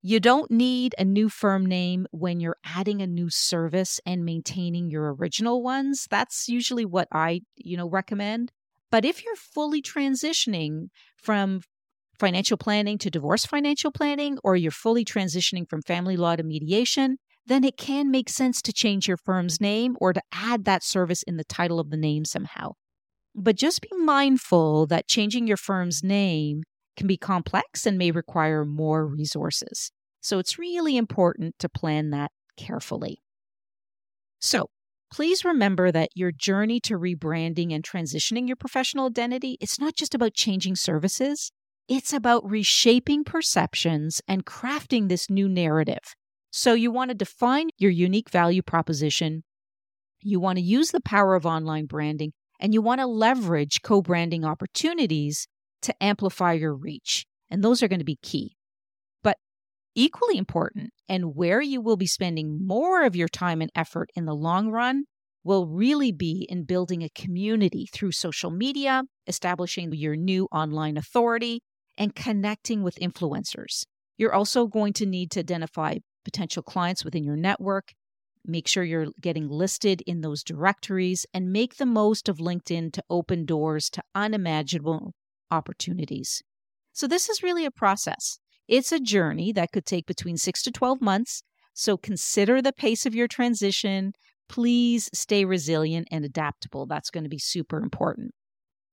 You 0.00 0.20
don't 0.20 0.50
need 0.50 0.94
a 0.96 1.04
new 1.04 1.28
firm 1.28 1.66
name 1.66 2.06
when 2.12 2.38
you're 2.38 2.56
adding 2.64 3.02
a 3.02 3.06
new 3.06 3.28
service 3.30 4.00
and 4.06 4.24
maintaining 4.24 4.90
your 4.90 5.12
original 5.14 5.62
ones. 5.62 6.06
That's 6.08 6.48
usually 6.48 6.84
what 6.84 7.08
I, 7.12 7.40
you 7.56 7.76
know, 7.76 7.88
recommend. 7.88 8.52
But 8.90 9.04
if 9.04 9.24
you're 9.24 9.36
fully 9.36 9.82
transitioning 9.82 10.88
from 11.16 11.62
financial 12.18 12.56
planning 12.56 12.96
to 12.98 13.10
divorce 13.10 13.44
financial 13.44 13.90
planning 13.90 14.38
or 14.44 14.56
you're 14.56 14.70
fully 14.70 15.04
transitioning 15.04 15.68
from 15.68 15.82
family 15.82 16.16
law 16.16 16.36
to 16.36 16.42
mediation, 16.42 17.18
then 17.46 17.64
it 17.64 17.76
can 17.76 18.10
make 18.10 18.28
sense 18.28 18.62
to 18.62 18.72
change 18.72 19.08
your 19.08 19.16
firm's 19.16 19.60
name 19.60 19.96
or 20.00 20.12
to 20.12 20.22
add 20.32 20.64
that 20.64 20.84
service 20.84 21.22
in 21.24 21.36
the 21.36 21.44
title 21.44 21.80
of 21.80 21.90
the 21.90 21.96
name 21.96 22.24
somehow. 22.24 22.72
But 23.34 23.56
just 23.56 23.82
be 23.82 23.90
mindful 23.96 24.86
that 24.88 25.08
changing 25.08 25.46
your 25.46 25.56
firm's 25.56 26.02
name 26.02 26.62
can 26.98 27.06
be 27.06 27.16
complex 27.16 27.86
and 27.86 27.96
may 27.96 28.10
require 28.10 28.64
more 28.64 29.06
resources. 29.06 29.90
So 30.20 30.38
it's 30.38 30.58
really 30.58 30.96
important 30.96 31.58
to 31.60 31.68
plan 31.68 32.10
that 32.10 32.32
carefully. 32.56 33.22
So 34.40 34.66
please 35.12 35.44
remember 35.44 35.92
that 35.92 36.10
your 36.14 36.32
journey 36.32 36.80
to 36.80 36.98
rebranding 36.98 37.72
and 37.72 37.84
transitioning 37.84 38.48
your 38.48 38.56
professional 38.56 39.06
identity, 39.06 39.56
it's 39.60 39.80
not 39.80 39.94
just 39.94 40.14
about 40.14 40.34
changing 40.34 40.74
services. 40.74 41.52
It's 41.88 42.12
about 42.12 42.48
reshaping 42.48 43.24
perceptions 43.24 44.20
and 44.28 44.44
crafting 44.44 45.08
this 45.08 45.30
new 45.30 45.48
narrative. 45.48 46.14
So 46.50 46.74
you 46.74 46.90
want 46.90 47.10
to 47.10 47.14
define 47.14 47.70
your 47.78 47.92
unique 47.92 48.28
value 48.28 48.60
proposition. 48.60 49.44
You 50.20 50.40
want 50.40 50.58
to 50.58 50.64
use 50.64 50.90
the 50.90 51.00
power 51.00 51.36
of 51.36 51.46
online 51.46 51.86
branding 51.86 52.32
and 52.60 52.74
you 52.74 52.82
want 52.82 53.00
to 53.00 53.06
leverage 53.06 53.82
co 53.82 54.02
branding 54.02 54.44
opportunities 54.44 55.46
to 55.82 55.94
amplify 56.02 56.52
your 56.52 56.74
reach. 56.74 57.26
And 57.50 57.62
those 57.62 57.82
are 57.82 57.88
going 57.88 58.00
to 58.00 58.04
be 58.04 58.18
key. 58.22 58.56
But 59.22 59.36
equally 59.94 60.36
important, 60.36 60.90
and 61.08 61.34
where 61.34 61.60
you 61.60 61.80
will 61.80 61.96
be 61.96 62.06
spending 62.06 62.66
more 62.66 63.04
of 63.04 63.16
your 63.16 63.28
time 63.28 63.60
and 63.62 63.70
effort 63.74 64.10
in 64.14 64.26
the 64.26 64.34
long 64.34 64.70
run, 64.70 65.04
will 65.44 65.66
really 65.66 66.12
be 66.12 66.46
in 66.48 66.64
building 66.64 67.02
a 67.02 67.08
community 67.10 67.88
through 67.92 68.12
social 68.12 68.50
media, 68.50 69.04
establishing 69.26 69.92
your 69.92 70.16
new 70.16 70.46
online 70.52 70.96
authority, 70.96 71.62
and 71.96 72.14
connecting 72.14 72.82
with 72.82 72.98
influencers. 73.00 73.84
You're 74.18 74.34
also 74.34 74.66
going 74.66 74.92
to 74.94 75.06
need 75.06 75.30
to 75.32 75.40
identify 75.40 75.98
potential 76.24 76.62
clients 76.62 77.04
within 77.04 77.24
your 77.24 77.36
network 77.36 77.92
Make 78.50 78.66
sure 78.66 78.82
you're 78.82 79.08
getting 79.20 79.48
listed 79.48 80.02
in 80.06 80.22
those 80.22 80.42
directories 80.42 81.26
and 81.34 81.52
make 81.52 81.76
the 81.76 81.84
most 81.84 82.30
of 82.30 82.38
LinkedIn 82.38 82.94
to 82.94 83.04
open 83.10 83.44
doors 83.44 83.90
to 83.90 84.02
unimaginable 84.14 85.12
opportunities. 85.50 86.42
So, 86.92 87.06
this 87.06 87.28
is 87.28 87.42
really 87.42 87.64
a 87.64 87.70
process. 87.70 88.38
It's 88.66 88.92
a 88.92 89.00
journey 89.00 89.52
that 89.52 89.72
could 89.72 89.86
take 89.86 90.06
between 90.06 90.36
six 90.36 90.62
to 90.64 90.70
12 90.70 91.00
months. 91.00 91.42
So, 91.74 91.96
consider 91.96 92.60
the 92.60 92.72
pace 92.72 93.06
of 93.06 93.14
your 93.14 93.28
transition. 93.28 94.12
Please 94.48 95.08
stay 95.12 95.44
resilient 95.44 96.08
and 96.10 96.24
adaptable. 96.24 96.86
That's 96.86 97.10
going 97.10 97.24
to 97.24 97.30
be 97.30 97.38
super 97.38 97.78
important. 97.78 98.32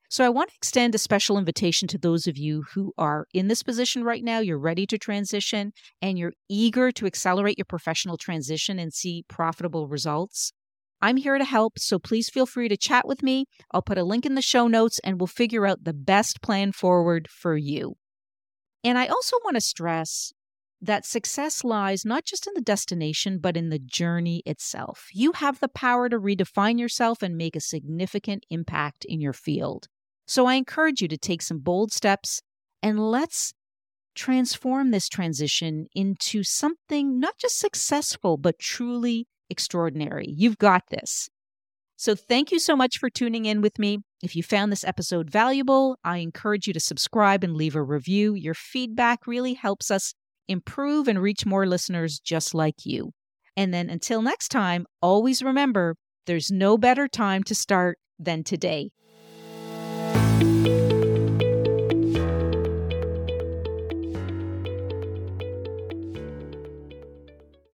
So, 0.10 0.24
I 0.24 0.30
want 0.30 0.50
to 0.50 0.56
extend 0.56 0.96
a 0.96 1.00
special 1.00 1.38
invitation 1.38 1.88
to 1.90 1.98
those 1.98 2.28
of 2.28 2.38
you 2.38 2.64
who 2.74 2.94
are 2.98 3.26
in 3.34 3.48
this 3.48 3.64
position 3.64 4.04
right 4.04 4.24
now. 4.24 4.40
You're 4.40 4.60
ready 4.60 4.86
to 4.88 4.98
transition 4.98 5.74
and 6.02 6.18
you're 6.18 6.34
eager 6.48 6.92
to 6.92 7.06
accelerate 7.06 7.58
your 7.58 7.66
professional 7.66 8.18
transition 8.18 8.80
and 8.80 8.94
see 8.94 9.26
profitable 9.28 9.88
results. 9.88 10.54
I'm 11.02 11.18
here 11.18 11.38
to 11.38 11.44
help, 11.44 11.78
so 11.78 12.00
please 12.00 12.30
feel 12.30 12.46
free 12.46 12.70
to 12.70 12.78
chat 12.78 13.08
with 13.08 13.22
me. 13.22 13.46
I'll 13.72 13.82
put 13.82 13.98
a 13.98 14.04
link 14.04 14.26
in 14.26 14.36
the 14.36 14.42
show 14.42 14.68
notes 14.68 15.00
and 15.04 15.20
we'll 15.20 15.28
figure 15.28 15.68
out 15.68 15.84
the 15.84 15.94
best 15.94 16.42
plan 16.42 16.72
forward 16.72 17.28
for 17.30 17.58
you. 17.58 17.96
And 18.84 18.98
I 18.98 19.08
also 19.08 19.38
want 19.44 19.56
to 19.56 19.62
stress 19.62 20.32
that 20.82 21.06
success 21.06 21.64
lies 21.64 22.06
not 22.06 22.26
just 22.26 22.48
in 22.48 22.54
the 22.54 22.62
destination, 22.62 23.40
but 23.40 23.58
in 23.58 23.70
the 23.70 23.80
journey 23.80 24.44
itself. 24.46 25.08
You 25.14 25.34
have 25.34 25.60
the 25.60 25.68
power 25.68 26.10
to 26.10 26.20
redefine 26.20 26.80
yourself 26.80 27.22
and 27.22 27.36
make 27.36 27.56
a 27.56 27.62
significant 27.62 28.46
impact 28.50 29.06
in 29.06 29.22
your 29.22 29.34
field. 29.34 29.88
So 30.28 30.46
I 30.46 30.56
encourage 30.56 31.02
you 31.02 31.08
to 31.08 31.18
take 31.18 31.42
some 31.42 31.60
bold 31.60 31.92
steps 31.92 32.42
and 32.82 33.00
let's 33.00 33.54
transform 34.16 34.92
this 34.92 35.10
transition 35.10 35.88
into 35.94 36.44
something 36.44 37.20
not 37.20 37.38
just 37.38 37.60
successful, 37.60 38.38
but 38.38 38.60
truly 38.60 39.28
extraordinary. 39.50 40.28
You've 40.30 40.58
got 40.58 40.84
this. 40.90 41.30
So 41.98 42.14
thank 42.14 42.52
you 42.52 42.60
so 42.60 42.76
much 42.76 42.98
for 42.98 43.10
tuning 43.10 43.46
in 43.46 43.62
with 43.62 43.80
me. 43.80 44.00
If 44.22 44.36
you 44.36 44.44
found 44.44 44.72
this 44.72 44.84
episode 44.84 45.30
valuable, 45.30 45.98
I 46.04 46.18
encourage 46.18 46.68
you 46.68 46.74
to 46.74 46.80
subscribe 46.80 47.44
and 47.44 47.56
leave 47.56 47.76
a 47.76 47.82
review. 47.82 48.34
Your 48.34 48.54
feedback 48.54 49.26
really 49.26 49.54
helps 49.54 49.90
us 49.90 50.14
improve 50.48 51.08
and 51.08 51.22
reach 51.22 51.46
more 51.46 51.66
listeners 51.66 52.20
just 52.20 52.54
like 52.54 52.86
you. 52.86 53.12
And 53.56 53.74
then 53.74 53.90
until 53.90 54.22
next 54.22 54.50
time, 54.50 54.86
always 55.02 55.42
remember 55.42 55.96
there's 56.26 56.52
no 56.52 56.78
better 56.78 57.08
time 57.08 57.44
to 57.44 57.56
start 57.56 57.98
than 58.20 58.44
today. 58.44 58.92